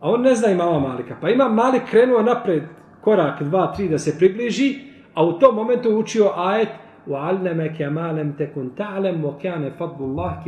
A 0.00 0.10
on 0.10 0.22
ne 0.22 0.34
zna 0.34 0.50
imama 0.50 0.78
Malika. 0.78 1.16
Pa 1.20 1.28
ima 1.28 1.48
Malik 1.48 1.82
krenuo 1.90 2.22
napred 2.22 2.62
korak, 3.00 3.42
dva, 3.42 3.72
tri 3.76 3.88
da 3.88 3.98
se 3.98 4.18
približi, 4.18 4.78
a 5.14 5.24
u 5.24 5.38
tom 5.38 5.54
momentu 5.54 5.96
učio 5.98 6.32
ajet 6.36 6.68
وَعَلَّمَكَ 7.06 7.80
مَا 7.80 8.12
لَمْ 8.12 8.32
تَكُنْ 8.38 8.74
تَعْلَمْ 8.76 9.24
وَكَانَ 9.24 9.70
فَضْلُ 9.78 10.00
اللَّهِ 10.00 10.42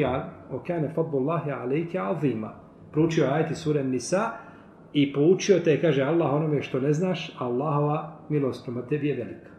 وَكَانَ 0.53 0.93
فَضْلُ 0.95 1.15
اللَّهِ 1.15 1.53
عَلَيْكَ 1.53 1.97
عَظِيمًا 1.97 2.51
Proučio 2.93 3.27
ajeti 3.33 3.55
sure 3.55 3.85
Nisa 3.85 4.31
i 4.93 5.13
poučio 5.13 5.59
te, 5.59 5.81
kaže 5.81 6.03
Allah 6.03 6.33
onome 6.33 6.63
što 6.63 6.81
ne 6.81 6.93
znaš, 6.93 7.37
Allahova 7.39 8.19
milost 8.29 8.65
prema 8.65 8.83
tebi 8.83 9.09
je 9.09 9.17
velika. 9.17 9.51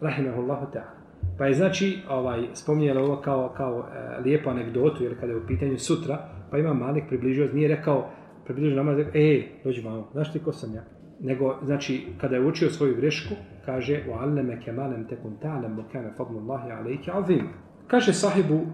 Rahimahullahu 0.00 0.66
ta'ala. 0.72 0.95
Pa 1.37 1.45
je 1.45 1.53
znači, 1.53 1.99
ovaj, 2.09 2.47
spominjala 2.53 3.01
ovo 3.01 3.21
kao, 3.21 3.53
kao 3.57 3.79
e, 3.79 4.21
lijepu 4.21 4.49
anegdotu, 4.49 5.03
jer 5.03 5.19
kada 5.19 5.31
je 5.31 5.37
u 5.37 5.47
pitanju 5.47 5.77
sutra, 5.77 6.29
pa 6.51 6.57
ima 6.57 6.73
Malik 6.73 7.03
približio, 7.07 7.49
nije 7.53 7.67
rekao, 7.67 8.09
približio 8.45 8.75
namaz, 8.75 8.97
rekao, 8.97 9.21
e, 9.21 9.43
dođi 9.63 9.81
malo, 9.81 10.09
znaš 10.11 10.33
ti 10.33 10.39
ko 10.39 10.51
sam 10.51 10.75
ja? 10.75 10.83
Nego, 11.19 11.55
znači, 11.63 12.05
kada 12.21 12.35
je 12.35 12.45
učio 12.45 12.69
svoju 12.69 12.95
grešku, 12.95 13.35
kaže, 13.65 14.03
u 14.07 14.65
kemalem 14.65 15.07
tekun 15.07 15.37
ta'lem, 15.43 15.75
bo 15.75 15.83
kane 15.91 16.13
fadlu 16.17 16.39
Allahi 16.39 16.71
alejke 16.71 17.11
azim. 17.13 17.49
Kaže 17.87 18.13
sahibu 18.13 18.65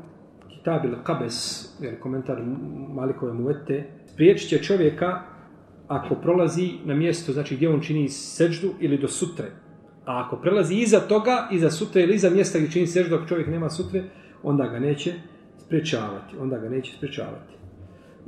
Kitab 0.50 0.86
il 0.86 0.96
Qabes, 1.04 1.68
jer 1.84 2.00
komentar 2.00 2.42
Malikove 2.90 3.34
muvete, 3.34 3.84
spriječit 4.06 4.50
će 4.50 4.58
čovjeka 4.58 5.22
ako 5.88 6.16
prolazi 6.16 6.72
na 6.86 6.96
mjesto, 6.96 7.32
znači 7.34 7.56
gdje 7.56 7.70
on 7.70 7.80
čini 7.80 8.10
seđdu 8.10 8.70
ili 8.80 8.98
do 8.98 9.08
sutre. 9.08 9.46
A 10.06 10.24
ako 10.26 10.36
prelazi 10.36 10.76
iza 10.76 11.00
toga, 11.00 11.48
iza 11.52 11.72
sutre 11.72 12.04
ili 12.04 12.16
iza 12.16 12.30
mjesta 12.30 12.60
gdje 12.60 12.72
čini 12.72 12.88
seđdu, 12.88 13.16
ako 13.16 13.28
čovjek 13.28 13.48
nema 13.48 13.70
sutre, 13.70 14.04
onda 14.44 14.68
ga 14.68 14.80
neće 14.80 15.14
sprečavati. 15.58 16.38
Onda 16.40 16.58
ga 16.58 16.70
neće 16.70 16.98
sprečavati. 16.98 17.54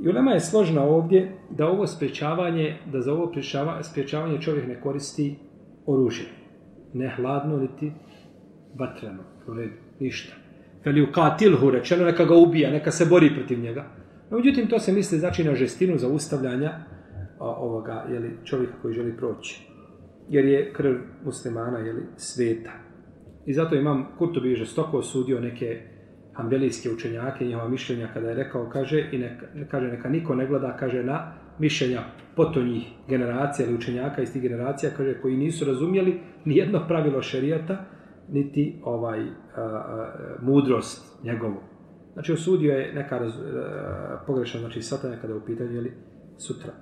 I 0.00 0.08
ulema 0.08 0.32
je 0.32 0.40
složna 0.40 0.82
ovdje 0.82 1.32
da 1.50 1.66
ovo 1.66 1.86
sprečavanje, 1.86 2.78
da 2.92 3.00
za 3.00 3.12
ovo 3.12 3.32
sprečavanje 3.82 4.40
čovjek 4.40 4.66
ne 4.66 4.80
koristi 4.80 5.36
oružje. 5.86 6.26
Ne 6.92 7.08
hladno, 7.16 7.56
niti 7.56 7.92
vatreno. 8.74 9.22
Ništa. 10.00 10.34
Feli 10.84 11.02
u 11.02 11.12
katilhu, 11.12 11.70
rečeno, 11.70 12.04
neka 12.04 12.24
ga 12.24 12.34
ubija, 12.34 12.70
neka 12.70 12.90
se 12.90 13.06
bori 13.06 13.34
protiv 13.34 13.60
njega. 13.60 13.84
No, 14.30 14.36
međutim, 14.36 14.68
to 14.68 14.78
se 14.78 14.92
misli 14.92 15.18
znači 15.18 15.44
na 15.44 15.54
žestinu 15.54 15.98
zaustavljanja 15.98 16.70
a, 17.38 17.44
ovoga, 17.44 18.04
jeli, 18.12 18.36
čovjeka 18.44 18.72
koji 18.82 18.94
želi 18.94 19.16
proći. 19.16 19.75
Jer 20.28 20.44
je 20.44 20.72
krv 20.72 20.94
muslimana, 21.24 21.78
jeli, 21.78 22.02
sveta. 22.16 22.72
I 23.46 23.52
zato 23.52 23.76
imam 23.76 24.06
Kurtobi 24.18 24.54
žestoko 24.54 24.98
osudio 24.98 25.40
neke 25.40 25.80
ambelijske 26.34 26.90
učenjake, 26.90 27.44
njihova 27.44 27.68
mišljenja 27.68 28.08
kada 28.14 28.28
je 28.28 28.34
rekao, 28.34 28.68
kaže, 28.68 29.08
i 29.12 29.18
neka, 29.18 29.46
kaže, 29.70 29.88
neka 29.88 30.08
niko 30.08 30.34
ne 30.34 30.46
gleda, 30.46 30.76
kaže, 30.76 31.04
na 31.04 31.32
mišljenja 31.58 32.00
potonjih 32.36 32.82
generacija 33.08 33.66
ili 33.66 33.76
učenjaka 33.76 34.22
iz 34.22 34.32
tih 34.32 34.42
generacija, 34.42 34.92
kaže, 34.96 35.20
koji 35.20 35.36
nisu 35.36 35.64
razumjeli 35.64 36.20
ni 36.44 36.56
jedno 36.56 36.84
pravilo 36.88 37.22
šerijata, 37.22 37.84
niti 38.28 38.80
ovaj 38.84 39.20
a, 39.20 39.30
a, 39.56 40.12
mudrost 40.42 41.24
njegovu. 41.24 41.60
Znači, 42.12 42.32
osudio 42.32 42.72
je 42.72 42.94
neka 42.94 43.18
raz, 43.18 43.32
a, 43.36 44.24
pogrešna, 44.26 44.60
znači, 44.60 44.82
satana 44.82 45.16
kada 45.20 45.32
je 45.32 45.38
u 45.38 45.44
pitanju, 45.46 45.72
jeli, 45.72 45.92
sutra. 46.36 46.72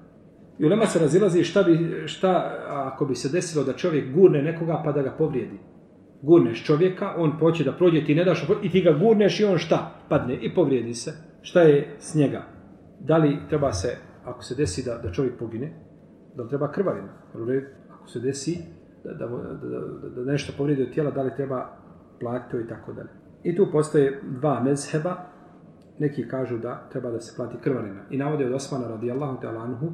I 0.59 0.65
ulema 0.65 0.87
se 0.87 0.99
razilazi 0.99 1.45
šta, 1.45 1.63
bi, 1.63 2.03
šta 2.07 2.59
ako 2.69 3.07
bi 3.07 3.15
se 3.15 3.29
desilo 3.29 3.65
da 3.65 3.73
čovjek 3.73 4.15
gurne 4.15 4.43
nekoga 4.43 4.83
pa 4.85 4.93
da 4.93 5.03
ga 5.03 5.11
povrijedi 5.19 5.59
gurneš 6.25 6.65
čovjeka, 6.65 7.15
on 7.17 7.39
poće 7.39 7.65
da 7.65 7.73
prođe, 7.73 8.05
ti 8.05 8.15
ne 8.15 8.25
daš 8.25 8.49
i 8.63 8.71
ti 8.71 8.83
ga 8.83 8.93
gurneš 8.93 9.41
i 9.41 9.45
on 9.45 9.59
šta? 9.59 9.93
Padne 10.09 10.35
i 10.35 10.55
povrijedi 10.55 10.95
se. 10.95 11.13
Šta 11.43 11.61
je 11.61 11.97
s 11.99 12.15
njega? 12.15 12.43
Da 13.01 13.17
li 13.17 13.39
treba 13.49 13.73
se, 13.73 13.97
ako 14.25 14.43
se 14.43 14.55
desi 14.55 14.85
da, 14.85 14.99
da 14.99 15.13
čovjek 15.13 15.39
pogine, 15.39 15.73
da 16.37 16.43
li 16.43 16.49
treba 16.49 16.73
krvarina? 16.73 17.09
Ako 17.91 18.09
se 18.09 18.21
desi 18.21 18.59
da, 19.05 19.13
da, 19.13 19.27
da, 19.27 20.09
da 20.09 20.33
nešto 20.33 20.53
povrijedi 20.57 20.83
od 20.83 20.93
tijela, 20.93 21.11
da 21.11 21.23
li 21.23 21.35
treba 21.37 21.67
platiti 22.21 22.65
i 22.65 22.69
tako 22.69 22.93
dalje. 22.93 23.11
I 23.43 23.57
tu 23.57 23.67
postoje 23.73 24.21
dva 24.41 24.61
mezheba, 24.61 25.17
neki 25.99 26.29
kažu 26.29 26.59
da 26.59 26.89
treba 26.93 27.11
da 27.11 27.21
se 27.21 27.37
plati 27.37 27.57
krvarina. 27.61 28.01
I 28.11 28.19
navode 28.19 28.47
od 28.47 28.53
Osmana 28.53 28.89
radijallahu 28.89 29.41
ta'ala 29.43 29.63
anhu, 29.63 29.93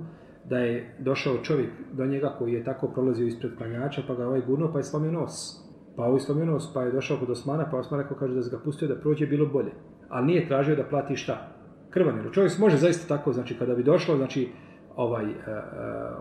da 0.50 0.58
je 0.58 0.94
došao 0.98 1.36
čovjek 1.42 1.70
do 1.92 2.06
njega 2.06 2.34
koji 2.38 2.52
je 2.52 2.64
tako 2.64 2.88
prolazio 2.88 3.26
ispred 3.26 3.56
klanjača, 3.56 4.02
pa 4.06 4.14
ga 4.14 4.26
ovaj 4.26 4.40
gurnuo, 4.46 4.72
pa 4.72 4.78
je 4.78 4.84
slomio 4.84 5.12
nos. 5.12 5.60
Pa 5.96 6.04
ovo 6.04 6.16
islomio 6.16 6.58
pa 6.74 6.82
je 6.82 6.92
došao 6.92 7.18
kod 7.18 7.30
Osmana, 7.30 7.68
pa 7.70 7.78
Osman 7.78 8.00
rekao, 8.00 8.16
kaže 8.16 8.34
da 8.34 8.42
se 8.42 8.50
ga 8.50 8.62
pustio 8.64 8.88
da 8.88 8.94
prođe, 8.94 9.26
bilo 9.26 9.46
bolje. 9.46 9.70
Ali 10.08 10.26
nije 10.26 10.48
tražio 10.48 10.76
da 10.76 10.84
plati 10.84 11.16
šta? 11.16 11.48
Krvaniru. 11.90 12.32
Čovjek 12.32 12.58
može 12.58 12.76
zaista 12.76 13.16
tako, 13.16 13.32
znači 13.32 13.58
kada 13.58 13.74
bi 13.74 13.82
došlo, 13.82 14.16
znači 14.16 14.48
ovaj, 14.96 15.24
uh, 15.24 15.32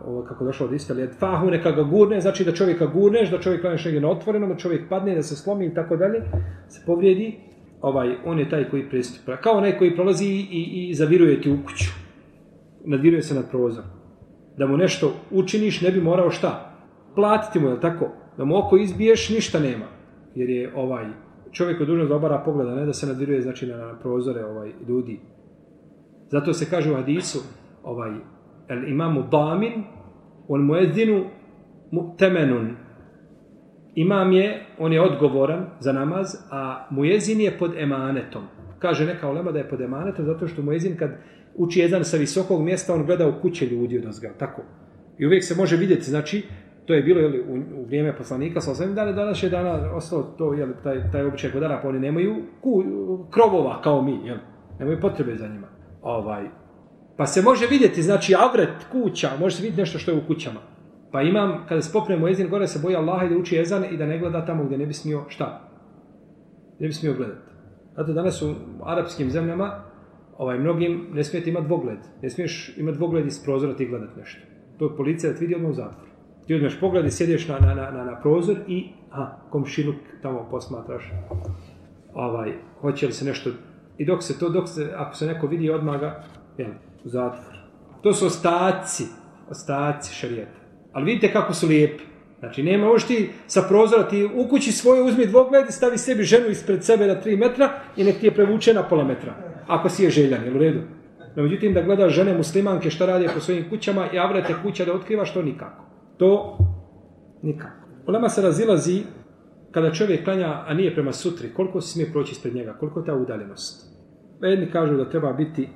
ovo 0.06 0.24
kako 0.24 0.46
došlo 0.46 0.66
od 0.66 0.74
istali, 0.74 1.08
fahu 1.20 1.50
neka 1.50 1.72
ga 1.72 1.84
gurne, 1.84 2.22
znači 2.22 2.46
da 2.46 2.52
čovjeka 2.52 2.86
gurneš, 2.86 3.32
da 3.32 3.40
čovjek 3.40 3.62
klaneš 3.62 3.86
negdje 3.86 4.02
na 4.02 4.10
otvorenom, 4.10 4.50
da 4.50 4.56
čovjek 4.56 4.90
padne, 4.90 5.16
da 5.16 5.24
se 5.24 5.36
slomi 5.36 5.66
i 5.66 5.74
tako 5.74 5.98
dalje, 5.98 6.22
se 6.68 6.84
povrijedi, 6.86 7.36
ovaj, 7.82 8.16
on 8.26 8.40
je 8.40 8.50
taj 8.50 8.70
koji 8.70 8.90
pristupa. 8.90 9.38
Kao 9.38 9.54
onaj 9.54 9.78
koji 9.78 9.96
prolazi 9.96 10.26
i, 10.26 10.48
i, 10.52 10.90
i 10.90 10.94
zaviruje 10.94 11.42
ti 11.42 11.52
u 11.52 11.58
kuću. 11.66 11.92
Nadviruje 12.86 13.22
se 13.22 13.36
nad 13.36 13.50
prozor. 13.52 13.99
Da 14.60 14.68
mu 14.68 14.78
nešto 14.78 15.14
učiniš, 15.32 15.82
ne 15.82 15.92
bi 15.92 16.02
morao 16.02 16.32
šta? 16.32 16.76
Platiti 17.16 17.60
mu, 17.60 17.70
je 17.70 17.80
tako? 17.80 18.10
da 18.40 18.46
mu 18.46 18.58
oko 18.58 18.78
izbiješ, 18.78 19.30
ništa 19.30 19.60
nema. 19.60 19.86
Jer 20.36 20.50
je 20.50 20.74
ovaj 20.76 21.06
čovjek 21.52 21.82
dužan 21.82 22.08
da 22.08 22.16
obara 22.16 22.42
pogleda, 22.46 22.76
ne 22.76 22.86
da 22.86 22.94
se 22.94 23.08
nadiruje 23.08 23.42
znači, 23.42 23.68
na 23.68 23.96
prozore 24.02 24.46
ovaj 24.46 24.72
ljudi. 24.88 25.20
Zato 26.30 26.54
se 26.54 26.70
kaže 26.70 26.92
u 26.92 26.96
hadisu, 26.96 27.40
ovaj, 27.84 28.12
el 28.68 28.88
imamu 28.90 29.24
damin, 29.32 29.84
on 30.48 30.62
mu 30.62 30.76
edinu 30.76 31.24
temenun. 32.18 32.76
Imam 33.96 34.32
je, 34.32 34.66
on 34.78 34.94
je 34.94 35.02
odgovoran 35.02 35.66
za 35.80 35.92
namaz, 35.92 36.36
a 36.52 36.88
mujezin 36.90 37.42
je 37.42 37.58
pod 37.58 37.72
emanetom. 37.78 38.44
Kaže 38.80 39.06
neka 39.06 39.30
olema 39.30 39.52
da 39.52 39.60
je 39.60 39.70
pod 39.70 39.82
emanetom, 39.82 40.26
zato 40.26 40.48
što 40.48 40.62
mujezin 40.62 40.98
kad 40.98 41.12
uči 41.60 41.80
jedan 41.80 42.06
sa 42.06 42.18
visokog 42.18 42.62
mjesta, 42.62 42.94
on 42.94 43.06
gleda 43.06 43.28
u 43.28 43.42
kuće 43.42 43.66
ljudi 43.66 43.98
od 43.98 44.06
ozga, 44.06 44.30
tako. 44.40 44.62
I 45.18 45.26
uvijek 45.26 45.44
se 45.44 45.56
može 45.56 45.78
vidjeti, 45.78 46.10
znači, 46.10 46.44
to 46.86 46.94
je 46.94 47.04
bilo 47.04 47.20
jeli, 47.20 47.42
u, 47.42 47.82
u 47.82 47.86
vrijeme 47.86 48.16
poslanika, 48.18 48.62
sa 48.62 48.72
osvijem 48.72 48.96
dana, 48.96 49.12
danas 49.12 49.44
je 49.44 49.50
dana 49.50 49.94
ostalo 49.94 50.24
to, 50.38 50.54
jeli, 50.54 50.74
taj, 50.84 51.12
taj 51.12 51.26
običaj 51.26 51.52
kod 51.52 51.64
pa 51.82 51.90
oni 51.90 52.00
nemaju 52.00 52.36
ku, 52.62 52.84
krovova 53.30 53.82
kao 53.82 54.02
mi, 54.02 54.20
jeli, 54.26 54.40
nemaju 54.80 55.00
potrebe 55.02 55.36
za 55.36 55.48
njima. 55.48 55.68
Ovaj. 56.02 56.44
Pa 57.18 57.26
se 57.26 57.42
može 57.42 57.68
vidjeti, 57.68 58.02
znači, 58.02 58.36
avret 58.36 58.86
kuća, 58.92 59.30
može 59.40 59.56
se 59.56 59.62
vidjeti 59.62 59.82
nešto 59.82 60.00
što 60.00 60.12
je 60.12 60.18
u 60.18 60.28
kućama. 60.28 60.60
Pa 61.12 61.22
imam, 61.22 61.66
kada 61.70 61.82
se 61.82 61.94
popnemo 61.94 62.28
jezin, 62.28 62.50
gore 62.50 62.68
se 62.68 62.80
boji 62.80 62.96
Allaha 62.96 63.26
i 63.26 63.30
da 63.30 63.38
uči 63.38 63.56
jezan 63.56 63.86
i 63.92 63.98
da 63.98 64.06
ne 64.06 64.20
gleda 64.20 64.46
tamo 64.46 64.64
gdje 64.64 64.78
ne 64.78 64.86
bi 64.86 64.94
smio, 64.94 65.24
šta? 65.28 65.70
Ne 66.80 66.88
bi 66.88 66.94
smio 66.94 67.14
gledati. 67.14 67.50
Zato 67.98 68.14
danas 68.14 68.42
u 68.42 68.56
arapskim 68.84 69.30
zemljama, 69.30 69.89
ovaj, 70.40 70.60
mnogim 70.60 71.08
ne 71.14 71.24
smijete 71.24 71.50
imati 71.50 71.66
dvogled. 71.66 71.98
Ne 72.22 72.30
smiješ 72.30 72.78
imati 72.78 72.98
dvogled 72.98 73.28
iz 73.28 73.44
prozora 73.44 73.76
ti 73.76 73.86
gledati 73.86 74.20
nešto. 74.20 74.42
To 74.78 74.86
je 74.86 74.98
policija 74.98 75.32
da 75.32 75.38
ti 75.38 75.46
vidi 75.46 75.56
odmah 75.56 75.72
u 75.72 75.74
zatvor. 75.74 76.08
Ti 76.48 76.56
uzmeš 76.56 76.80
pogled 76.80 77.06
i 77.06 77.12
sjediš 77.12 77.48
na, 77.48 77.60
na, 77.60 77.74
na, 77.74 78.04
na 78.04 78.20
prozor 78.22 78.58
i 78.68 78.90
a, 79.12 79.38
komšiluk 79.50 79.96
tamo 80.22 80.48
posmatraš. 80.52 81.12
Ovaj, 82.14 82.54
hoće 82.82 83.08
li 83.08 83.14
se 83.14 83.26
nešto... 83.26 83.50
I 83.98 84.06
dok 84.06 84.24
se 84.24 84.40
to, 84.40 84.50
dok 84.50 84.70
se, 84.70 84.94
ako 84.96 85.16
se 85.16 85.28
neko 85.28 85.48
vidi 85.48 85.70
odmah 85.70 86.00
ga, 86.00 86.24
jel, 86.58 86.72
u 87.04 87.10
zatvor. 87.10 87.58
To 88.02 88.14
su 88.14 88.26
ostaci, 88.26 89.04
ostaci 89.50 90.14
šarijeta. 90.14 90.60
Ali 90.94 91.06
vidite 91.06 91.34
kako 91.34 91.54
su 91.54 91.68
lijepi. 91.68 92.04
Znači, 92.40 92.64
nema 92.64 92.88
možeš 92.88 93.08
ti 93.08 93.30
sa 93.48 93.62
prozora, 93.70 94.08
ti 94.08 94.30
u 94.36 94.48
kući 94.50 94.72
svoje 94.72 95.04
uzmi 95.04 95.26
dvogled 95.26 95.70
i 95.70 95.72
stavi 95.72 95.98
sebi 95.98 96.24
ženu 96.24 96.50
ispred 96.50 96.84
sebe 96.84 97.08
na 97.08 97.22
tri 97.22 97.38
metra 97.38 97.70
i 97.98 98.04
nek 98.04 98.20
ti 98.20 98.26
je 98.26 98.36
prevuče 98.36 98.74
na 98.74 98.84
pola 98.84 99.04
metra. 99.04 99.49
Ako 99.70 99.90
si 99.90 100.04
je 100.04 100.10
željan, 100.10 100.44
jel 100.46 100.56
u 100.56 100.60
redu? 100.60 100.80
No, 101.36 101.44
međutim, 101.44 101.74
da 101.74 101.82
gledaš 101.82 102.14
žene 102.14 102.38
muslimanke 102.38 102.90
šta 102.90 103.06
radi 103.06 103.28
po 103.34 103.40
svojim 103.40 103.70
kućama 103.70 104.08
i 104.14 104.20
avrate 104.20 104.56
kuća 104.64 104.86
da 104.86 104.94
otkrivaš, 104.94 105.34
to 105.34 105.42
nikako. 105.42 105.84
To 106.18 106.58
nikako. 107.42 107.88
Ulema 108.08 108.30
se 108.30 108.42
razilazi 108.42 109.04
kada 109.72 109.92
čovjek 109.92 110.24
klanja, 110.24 110.64
a 110.68 110.74
nije 110.74 110.94
prema 110.94 111.12
sutri, 111.12 111.54
koliko 111.54 111.82
se 111.82 111.94
smije 111.94 112.12
proći 112.12 112.32
ispred 112.32 112.56
njega, 112.56 112.74
koliko 112.74 113.00
je 113.00 113.06
ta 113.06 113.16
udaljenost. 113.16 114.00
Jedni 114.42 114.72
kažu 114.72 114.98
da 114.98 115.10
treba 115.10 115.34
biti 115.34 115.70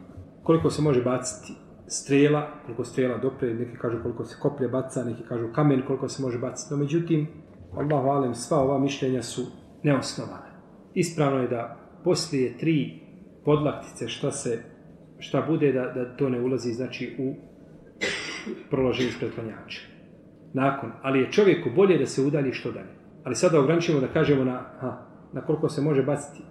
koliko 0.44 0.70
se 0.70 0.82
može 0.82 1.02
baciti 1.02 1.54
strela, 1.88 2.48
koliko 2.66 2.84
strela 2.84 3.18
dopre, 3.18 3.54
neki 3.54 3.78
kažu 3.78 3.98
koliko 4.02 4.26
se 4.26 4.38
koplje 4.42 4.68
baca, 4.68 5.04
neki 5.04 5.24
kažu 5.24 5.48
kamen, 5.56 5.82
koliko 5.88 6.10
se 6.10 6.22
može 6.22 6.40
baciti. 6.40 6.74
No, 6.74 6.80
međutim, 6.80 7.28
Allah 7.78 8.06
valem, 8.06 8.36
sva 8.36 8.58
ova 8.58 8.80
mišljenja 8.80 9.22
su 9.24 9.42
neosnovane. 9.84 10.54
Ispravno 10.94 11.42
je 11.42 11.48
da 11.48 11.78
poslije 12.04 12.58
tri 12.58 13.04
podlaktice 13.46 14.08
šta 14.08 14.32
se 14.32 14.64
šta 15.20 15.42
bude 15.48 15.72
da, 15.72 15.86
da 15.96 16.16
to 16.18 16.30
ne 16.30 16.42
ulazi 16.42 16.74
znači 16.74 17.16
u 17.20 17.34
proloženje 18.70 19.10
ispred 19.10 19.32
klanjača. 19.36 19.82
nakon. 20.54 20.92
Ali 21.02 21.20
je 21.20 21.32
čovjeku 21.32 21.70
bolje 21.76 21.98
da 21.98 22.06
se 22.06 22.22
udalji 22.22 22.54
što 22.54 22.72
dalje. 22.72 22.94
Ali 23.24 23.36
sada 23.36 23.60
ograničimo 23.60 24.00
da 24.00 24.08
kažemo 24.08 24.44
na, 24.44 24.58
ha, 24.80 25.06
na 25.34 25.42
koliko 25.42 25.70
se 25.70 25.82
može 25.82 26.04
baciti 26.04 26.44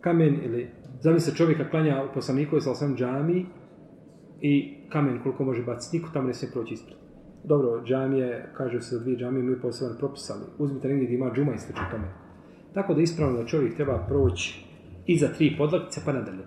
kamen 0.00 0.38
ili 0.44 0.70
zamisli 1.00 1.34
čovjeka 1.34 1.70
klanja 1.70 2.04
u 2.10 2.14
poslaniku 2.14 2.60
sa 2.60 2.70
osam 2.70 2.96
džami 2.96 3.46
i 4.40 4.74
kamen 4.88 5.22
koliko 5.22 5.44
može 5.44 5.62
baciti. 5.62 5.96
Niko 5.96 6.10
tamo 6.12 6.26
ne 6.26 6.34
smije 6.34 6.52
proći 6.52 6.74
ispred. 6.74 6.96
Dobro, 7.44 7.82
džamije, 7.84 8.52
kaže 8.56 8.80
se 8.80 8.98
dvije 8.98 9.18
džamije 9.18 9.40
imaju 9.40 9.60
poseban 9.62 9.96
propis, 9.98 10.30
ali 10.30 10.42
uzmite 10.58 10.88
negdje 10.88 11.04
gdje 11.04 11.14
ima 11.14 11.32
džuma 11.34 11.54
i 11.54 11.58
sliče 11.58 11.80
tome. 11.90 12.08
Tako 12.74 12.94
da 12.94 13.00
ispravno 13.00 13.38
da 13.38 13.46
čovjek 13.46 13.76
treba 13.76 14.04
proći 14.08 14.71
iza 15.06 15.28
tri 15.28 15.54
podlaktice 15.58 16.00
pa 16.04 16.12
nadalje. 16.12 16.44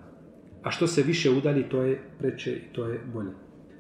A 0.63 0.71
što 0.71 0.87
se 0.87 1.03
više 1.03 1.31
udalji, 1.31 1.63
to 1.69 1.81
je 1.81 2.01
preče 2.19 2.51
i 2.51 2.73
to 2.73 2.85
je 2.85 2.99
bolje. 3.13 3.31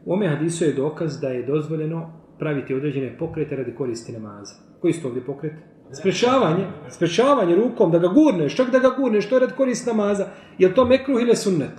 U 0.05 0.13
ome 0.13 0.27
hadisu 0.27 0.65
je 0.65 0.73
dokaz 0.73 1.19
da 1.21 1.29
je 1.29 1.45
dozvoljeno 1.45 2.13
praviti 2.39 2.73
određene 2.73 3.17
pokrete 3.17 3.55
radi 3.55 3.75
koristi 3.75 4.11
namaza. 4.11 4.55
Koji 4.81 4.93
su 4.93 5.07
ovdje 5.07 5.25
pokret? 5.25 5.53
Sprečavanje. 5.91 6.67
Sprečavanje 6.89 7.55
rukom, 7.55 7.91
da 7.91 7.99
ga 7.99 8.07
gurneš, 8.07 8.55
čak 8.55 8.71
da 8.71 8.79
ga 8.79 8.89
gurneš, 8.97 9.29
to 9.29 9.35
je 9.35 9.39
radi 9.39 9.53
koristi 9.57 9.89
namaza. 9.89 10.27
Je 10.57 10.75
to 10.75 10.85
mekruh 10.85 11.21
ili 11.21 11.35
sunnet? 11.35 11.71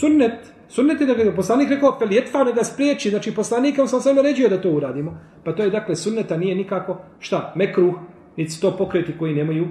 Sunnet. 0.00 0.52
Sunnet 0.68 1.00
je 1.00 1.06
da 1.06 1.14
ga 1.14 1.32
poslanik 1.36 1.70
rekao, 1.70 1.98
fel 1.98 2.12
jetfa 2.12 2.44
ne 2.44 2.52
ga 2.52 2.64
spriječi, 2.64 3.10
znači 3.10 3.34
poslanika 3.34 3.86
sam 3.86 4.00
sam 4.00 4.16
naređio 4.16 4.48
da 4.48 4.60
to 4.60 4.70
uradimo. 4.70 5.20
Pa 5.44 5.52
to 5.52 5.62
je 5.62 5.70
dakle 5.70 5.96
sunneta 5.96 6.36
nije 6.36 6.54
nikako, 6.54 6.98
šta, 7.18 7.52
mekruh, 7.56 7.94
niti 8.36 8.60
to 8.60 8.76
pokreti 8.76 9.18
koji 9.18 9.34
nemaju, 9.34 9.68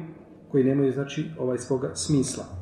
koji 0.51 0.63
nemaju, 0.63 0.91
znači, 0.91 1.25
ovaj 1.39 1.57
svoga 1.57 1.95
smisla. 1.95 2.60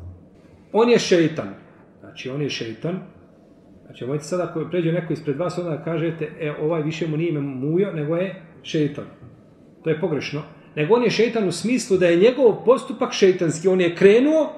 On 0.73 0.89
je 0.89 0.99
šeitan. 0.99 1.53
Znači, 1.99 2.29
on 2.29 2.41
je 2.41 2.49
šeitan. 2.49 2.99
Znači, 3.85 4.05
mojte 4.05 4.23
sada, 4.23 4.43
ako 4.43 4.65
pređe 4.71 4.91
neko 4.91 5.13
ispred 5.13 5.37
vas, 5.37 5.57
onda 5.57 5.83
kažete, 5.83 6.31
e, 6.39 6.51
ovaj 6.61 6.81
više 6.81 7.07
mu 7.07 7.17
nije 7.17 7.29
ime 7.29 7.41
mujo, 7.41 7.93
nego 7.93 8.15
je 8.15 8.41
šeitan. 8.63 9.05
To 9.83 9.89
je 9.89 9.99
pogrešno. 9.99 10.41
Nego 10.75 10.95
on 10.95 11.03
je 11.03 11.09
šeitan 11.09 11.47
u 11.47 11.51
smislu 11.51 11.97
da 11.97 12.07
je 12.07 12.17
njegov 12.17 12.65
postupak 12.65 13.13
šeitanski. 13.13 13.67
On 13.67 13.81
je 13.81 13.95
krenuo, 13.95 14.53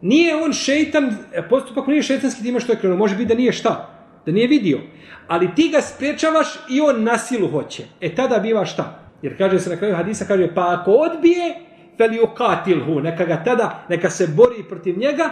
nije 0.00 0.36
on 0.36 0.52
šeitan, 0.52 1.16
e, 1.32 1.48
postupak 1.48 1.86
nije 1.86 2.02
šeitanski 2.02 2.42
time 2.42 2.60
što 2.60 2.72
je 2.72 2.78
krenuo. 2.78 2.98
Može 2.98 3.16
biti 3.16 3.28
da 3.28 3.34
nije 3.34 3.52
šta? 3.52 3.90
Da 4.26 4.32
nije 4.32 4.48
vidio. 4.48 4.80
Ali 5.26 5.54
ti 5.56 5.68
ga 5.72 5.80
spriječavaš 5.80 6.46
i 6.70 6.80
on 6.80 7.02
na 7.02 7.18
silu 7.18 7.48
hoće. 7.48 7.82
E 8.00 8.14
tada 8.14 8.38
biva 8.38 8.64
šta? 8.64 9.00
Jer 9.22 9.38
kaže 9.38 9.58
se 9.58 9.70
na 9.70 9.76
kraju 9.76 9.94
hadisa, 9.94 10.24
kaže, 10.24 10.54
pa 10.54 10.78
ako 10.80 10.90
odbije, 10.90 11.54
feli 11.98 12.20
ukatilhu, 12.20 13.00
neka 13.00 13.24
ga 13.24 13.44
tada, 13.44 13.86
neka 13.88 14.10
se 14.10 14.28
bori 14.36 14.64
protiv 14.68 14.98
njega, 14.98 15.30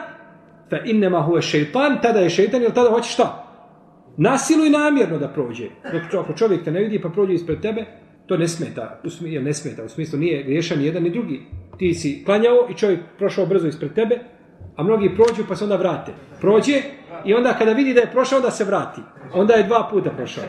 fa 0.71 0.79
innema 0.85 1.23
huve 1.23 1.43
šeitan, 1.43 1.99
tada 2.03 2.21
je 2.21 2.31
šeitan, 2.31 2.63
jer 2.63 2.73
tada 2.73 2.91
hoće 2.91 3.11
šta? 3.11 3.49
Nasilu 4.17 4.65
i 4.65 4.71
namjerno 4.71 5.19
da 5.19 5.29
prođe. 5.29 5.69
Dok 5.93 6.25
ako 6.25 6.33
čovjek 6.33 6.65
te 6.65 6.71
ne 6.71 6.81
vidi 6.81 7.01
pa 7.01 7.09
prođe 7.09 7.35
ispred 7.35 7.61
tebe, 7.61 7.85
to 8.27 8.37
ne 8.37 8.49
smeta, 8.49 9.01
smislu, 9.09 9.43
ne 9.43 9.53
smeta, 9.53 9.85
u 9.85 9.89
smislu 9.89 10.19
nije 10.19 10.43
griješan 10.43 10.79
ni 10.79 10.85
jedan 10.85 11.03
ni 11.03 11.11
drugi. 11.11 11.41
Ti 11.79 11.95
si 11.95 12.23
klanjao 12.25 12.69
i 12.71 12.75
čovjek 12.75 13.01
prošao 13.19 13.47
brzo 13.47 13.69
ispred 13.69 13.95
tebe, 13.95 14.19
a 14.77 14.83
mnogi 14.83 15.15
prođu 15.15 15.45
pa 15.49 15.57
se 15.57 15.65
onda 15.65 15.77
vrate. 15.77 16.13
Prođe 16.41 16.83
i 17.25 17.35
onda 17.35 17.55
kada 17.59 17.73
vidi 17.73 17.95
da 17.95 18.01
je 18.01 18.11
prošao, 18.13 18.41
da 18.41 18.51
se 18.51 18.65
vrati. 18.65 19.01
Onda 19.33 19.55
je 19.55 19.63
dva 19.63 19.89
puta 19.91 20.11
prošao. 20.11 20.45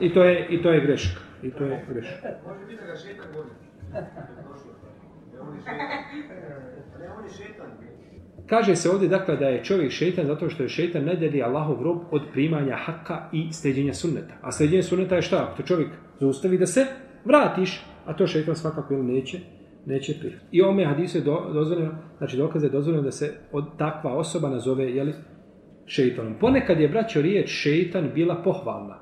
I 0.00 0.14
to 0.14 0.24
je, 0.24 0.46
i 0.50 0.62
to 0.62 0.70
je 0.70 0.80
greška. 0.80 1.20
I 1.42 1.50
to 1.50 1.64
je 1.64 1.86
greška. 1.88 2.28
Može 2.46 2.66
biti 2.66 2.80
da 2.80 2.86
ga 2.86 2.96
šetan 2.96 3.26
vodi. 3.34 3.50
Ne, 6.98 7.08
on 7.18 7.24
je 7.24 7.30
šetan. 7.30 7.91
Kaže 8.46 8.76
se 8.76 8.90
ovdje 8.90 9.08
dakle 9.08 9.36
da 9.36 9.48
je 9.48 9.64
čovjek 9.64 9.90
šeitan 9.90 10.26
zato 10.26 10.48
što 10.48 10.62
je 10.62 10.68
šeitan 10.68 11.04
ne 11.04 11.16
deli 11.16 11.42
Allahov 11.42 11.82
rob 11.82 11.98
od 12.10 12.22
primanja 12.32 12.76
haka 12.76 13.28
i 13.32 13.52
sljeđenja 13.52 13.94
sunneta. 13.94 14.34
A 14.42 14.52
sljeđenje 14.52 14.82
sunneta 14.82 15.16
je 15.16 15.22
šta? 15.22 15.48
Ako 15.52 15.62
čovjek 15.62 15.88
zaustavi 16.20 16.58
da 16.58 16.66
se 16.66 16.86
vratiš, 17.24 17.84
a 18.06 18.16
to 18.16 18.26
šeitan 18.26 18.56
svakako 18.56 18.94
ili 18.94 19.04
neće, 19.04 19.38
neće 19.86 20.12
prihvatiti. 20.20 20.56
I 20.56 20.62
ome 20.62 20.84
hadisu 20.84 21.18
je 21.18 21.24
do, 21.24 21.50
dozvoljeno, 21.52 21.94
znači 22.18 22.36
dokaz 22.36 22.62
je 22.62 22.70
dozvoljeno 22.70 23.02
da 23.02 23.10
se 23.10 23.34
od 23.52 23.64
takva 23.78 24.12
osoba 24.16 24.48
nazove 24.48 24.84
jeli, 24.84 25.14
šeitanom. 25.86 26.34
Ponekad 26.40 26.80
je, 26.80 26.88
braćo, 26.88 27.22
riječ 27.22 27.48
šeitan 27.48 28.10
bila 28.14 28.42
pohvalna. 28.44 28.98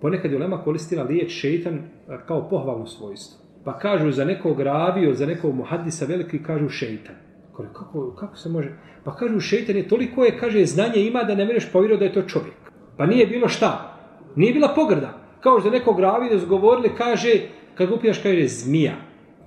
Ponekad 0.00 0.30
je 0.30 0.36
Ulema 0.36 0.62
koristila 0.62 1.06
riječ 1.06 1.30
šeitan 1.30 1.82
kao 2.26 2.48
pohvalno 2.48 2.86
svojstvo. 2.86 3.44
Pa 3.64 3.78
kažu 3.78 4.10
za 4.10 4.24
nekog 4.24 4.60
ravio, 4.60 5.14
za 5.14 5.26
nekog 5.26 5.54
muhadisa 5.54 6.06
veliki, 6.06 6.42
kažu 6.42 6.68
šeitan. 6.68 7.14
Kore, 7.56 7.68
kako, 7.72 8.10
kako 8.10 8.36
se 8.36 8.48
može? 8.48 8.72
Pa 9.04 9.16
kažu 9.16 9.40
šeitan 9.40 9.76
je 9.76 9.88
toliko 9.88 10.24
je, 10.24 10.38
kaže, 10.38 10.66
znanje 10.66 11.00
ima 11.00 11.22
da 11.22 11.34
ne 11.34 11.44
mereš 11.44 11.72
povjerovati 11.72 12.00
da 12.00 12.04
je 12.04 12.12
to 12.14 12.28
čovjek. 12.28 12.54
Pa 12.96 13.06
nije 13.06 13.26
bilo 13.26 13.48
šta? 13.48 13.96
Nije 14.36 14.52
bila 14.52 14.72
pogrda. 14.74 15.18
Kao 15.40 15.60
što 15.60 15.70
nekog 15.70 16.00
ravio 16.00 16.34
da 16.34 16.40
su 16.40 16.46
govorili, 16.46 16.96
kaže, 16.98 17.30
kad 17.74 17.90
upijaš, 17.92 18.18
kaže, 18.22 18.48
zmija. 18.48 18.94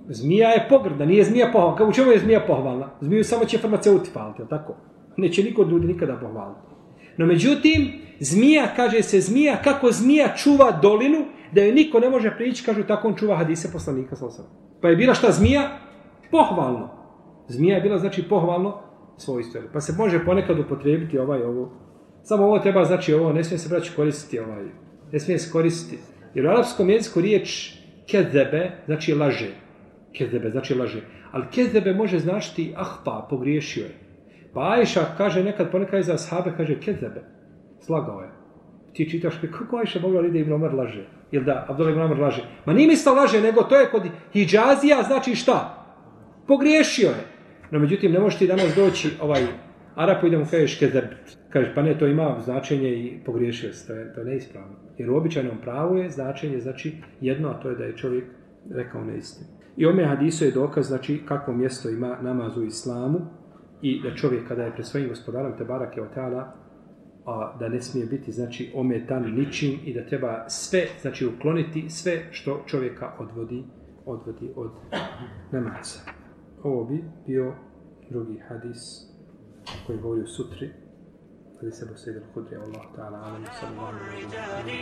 Zmija 0.09 0.49
je 0.49 0.65
pogrda, 0.69 1.05
nije 1.05 1.23
zmija 1.23 1.49
pohvalna. 1.53 1.85
U 1.85 1.93
čemu 1.93 2.11
je 2.11 2.19
zmija 2.19 2.39
pohvalna? 2.47 2.89
Zmiju 3.01 3.23
samo 3.23 3.45
će 3.45 3.57
farmaceuti 3.57 4.09
paliti, 4.13 4.41
tako? 4.49 4.75
Neće 5.17 5.43
niko 5.43 5.61
od 5.61 5.71
ljudi 5.71 5.87
nikada 5.87 6.15
pohvaliti. 6.15 6.61
No 7.17 7.25
međutim, 7.25 7.91
zmija, 8.19 8.67
kaže 8.75 9.01
se 9.03 9.19
zmija, 9.21 9.57
kako 9.63 9.91
zmija 9.91 10.35
čuva 10.35 10.71
dolinu, 10.81 11.25
da 11.51 11.61
joj 11.61 11.71
niko 11.71 11.99
ne 11.99 12.09
može 12.09 12.35
prići, 12.37 12.63
kažu 12.63 12.83
tako 12.83 13.07
on 13.07 13.15
čuva 13.15 13.35
hadise 13.35 13.71
poslanika. 13.71 14.15
Pa 14.81 14.89
je 14.89 14.95
bila 14.95 15.13
šta 15.13 15.31
zmija? 15.31 15.79
Pohvalno. 16.31 16.96
Zmija 17.47 17.75
je 17.75 17.81
bila 17.81 17.97
znači 17.97 18.23
pohvalno 18.29 18.77
svojstvo. 19.17 19.61
Pa 19.73 19.81
se 19.81 19.93
može 19.97 20.25
ponekad 20.25 20.59
upotrijebiti 20.59 21.19
ovaj 21.19 21.43
ovo. 21.43 21.71
Samo 22.23 22.45
ovo 22.45 22.59
treba 22.59 22.85
znači 22.85 23.13
ovo, 23.13 23.33
ne 23.33 23.43
smije 23.43 23.59
se 23.59 23.69
braći 23.69 23.91
koristiti 23.95 24.39
ovaj. 24.39 24.65
Ne 25.11 25.19
smije 25.19 25.39
se 25.39 25.51
koristiti. 25.51 26.01
Jer 26.33 26.45
u 26.45 26.49
arapskom 26.49 26.89
jeziku 26.89 27.21
riječ 27.21 27.73
kezebe 28.11 28.71
znači 28.85 29.13
laže. 29.13 29.49
Kezebe 30.17 30.49
znači 30.49 30.75
laže. 30.75 31.01
Ali 31.31 31.45
kezebe 31.51 31.93
može 31.93 32.19
značiti 32.19 32.73
ahpa, 32.75 33.27
pogriješio 33.29 33.83
je. 33.83 33.95
Pa 34.53 34.71
Ajša 34.71 35.05
kaže 35.17 35.43
nekad 35.43 35.71
ponekad 35.71 36.03
za 36.03 36.13
ashabe, 36.13 36.53
kaže 36.57 36.79
kezebe. 36.79 37.23
Slagao 37.79 38.21
je. 38.21 38.29
Ti 38.93 39.09
čitaš 39.09 39.33
kako 39.59 39.77
Ajša 39.77 39.99
mogla 39.99 40.21
li 40.21 40.31
da 40.31 40.39
Ibn 40.39 40.53
Omer 40.53 40.73
laže? 40.73 41.05
Ili 41.31 41.45
da 41.45 41.65
Abdullah 41.69 41.93
Ibn 41.93 42.01
Omer 42.01 42.19
laže? 42.19 42.43
Ma 42.65 42.73
nije 42.73 42.87
misla 42.87 43.13
laže, 43.13 43.41
nego 43.41 43.63
to 43.63 43.75
je 43.75 43.89
kod 43.91 44.03
Hidžazija, 44.33 45.03
znači 45.03 45.35
šta? 45.35 45.85
Pogriješio 46.47 47.07
je. 47.07 47.36
No 47.71 47.79
međutim, 47.79 48.11
ne 48.11 48.19
možeš 48.19 48.39
ti 48.39 48.47
danas 48.47 48.75
doći 48.75 49.09
ovaj 49.21 49.41
Arapu 49.95 50.27
i 50.27 50.29
da 50.29 50.37
mu 50.37 50.45
kažeš. 50.51 50.79
Kažeš, 51.49 51.69
pa 51.75 51.81
ne, 51.81 51.99
to 51.99 52.07
ima 52.07 52.37
značenje 52.45 52.89
i 52.89 53.19
pogriješio 53.25 53.73
se. 53.73 53.87
To 53.87 53.93
je, 53.93 54.13
to 54.13 54.19
je 54.19 54.25
neispravno. 54.25 54.75
Jer 54.97 55.09
u 55.09 55.17
običajnom 55.17 55.57
pravu 55.61 55.97
je 55.97 56.09
značenje, 56.09 56.59
znači 56.59 56.93
jedno, 57.21 57.49
a 57.49 57.59
to 57.59 57.69
je 57.69 57.75
da 57.75 57.83
je 57.83 57.97
čovjek 57.97 58.25
rekao 58.71 59.03
neistinu. 59.03 59.47
I 59.77 59.85
ome 59.85 60.05
hadisu 60.05 60.45
je 60.45 60.51
dokaz, 60.51 60.87
znači, 60.87 61.21
kakvo 61.25 61.53
mjesto 61.53 61.89
ima 61.89 62.17
namaz 62.21 62.57
u 62.57 62.63
islamu, 62.63 63.19
i 63.81 64.01
da 64.03 64.15
čovjek 64.15 64.47
kada 64.47 64.63
je 64.63 64.73
pred 64.73 64.85
svojim 64.85 65.09
gospodarom 65.09 65.57
te 65.57 65.65
barake 65.65 66.01
od 66.01 66.13
teala, 66.13 66.53
a 67.25 67.57
da 67.59 67.69
ne 67.69 67.81
smije 67.81 68.05
biti 68.05 68.31
znači 68.31 68.71
ometan 68.75 69.23
ničim 69.35 69.79
i 69.85 69.93
da 69.93 70.05
treba 70.05 70.49
sve 70.49 70.85
znači 71.01 71.25
ukloniti 71.25 71.89
sve 71.89 72.23
što 72.31 72.63
čovjeka 72.65 73.11
odvodi 73.19 73.63
odvodi 74.05 74.51
od 74.55 74.71
namaza. 75.51 75.99
Ovo 76.63 76.83
bi 76.83 77.03
bio 77.27 77.55
drugi 78.09 78.39
hadis 78.47 78.77
koji 79.87 79.99
govori 79.99 80.21
o 80.21 80.27
sutri. 80.27 80.73
Hadis 81.59 81.81
Ebu 81.81 81.93
Sejder 81.97 82.23
Hudri, 82.33 82.55
Allah 82.55 82.81
ta'ala, 82.95 83.17
alam, 83.17 83.45
sallallahu 83.59 83.97
alaihi 83.97 84.25
wa. 84.25 84.77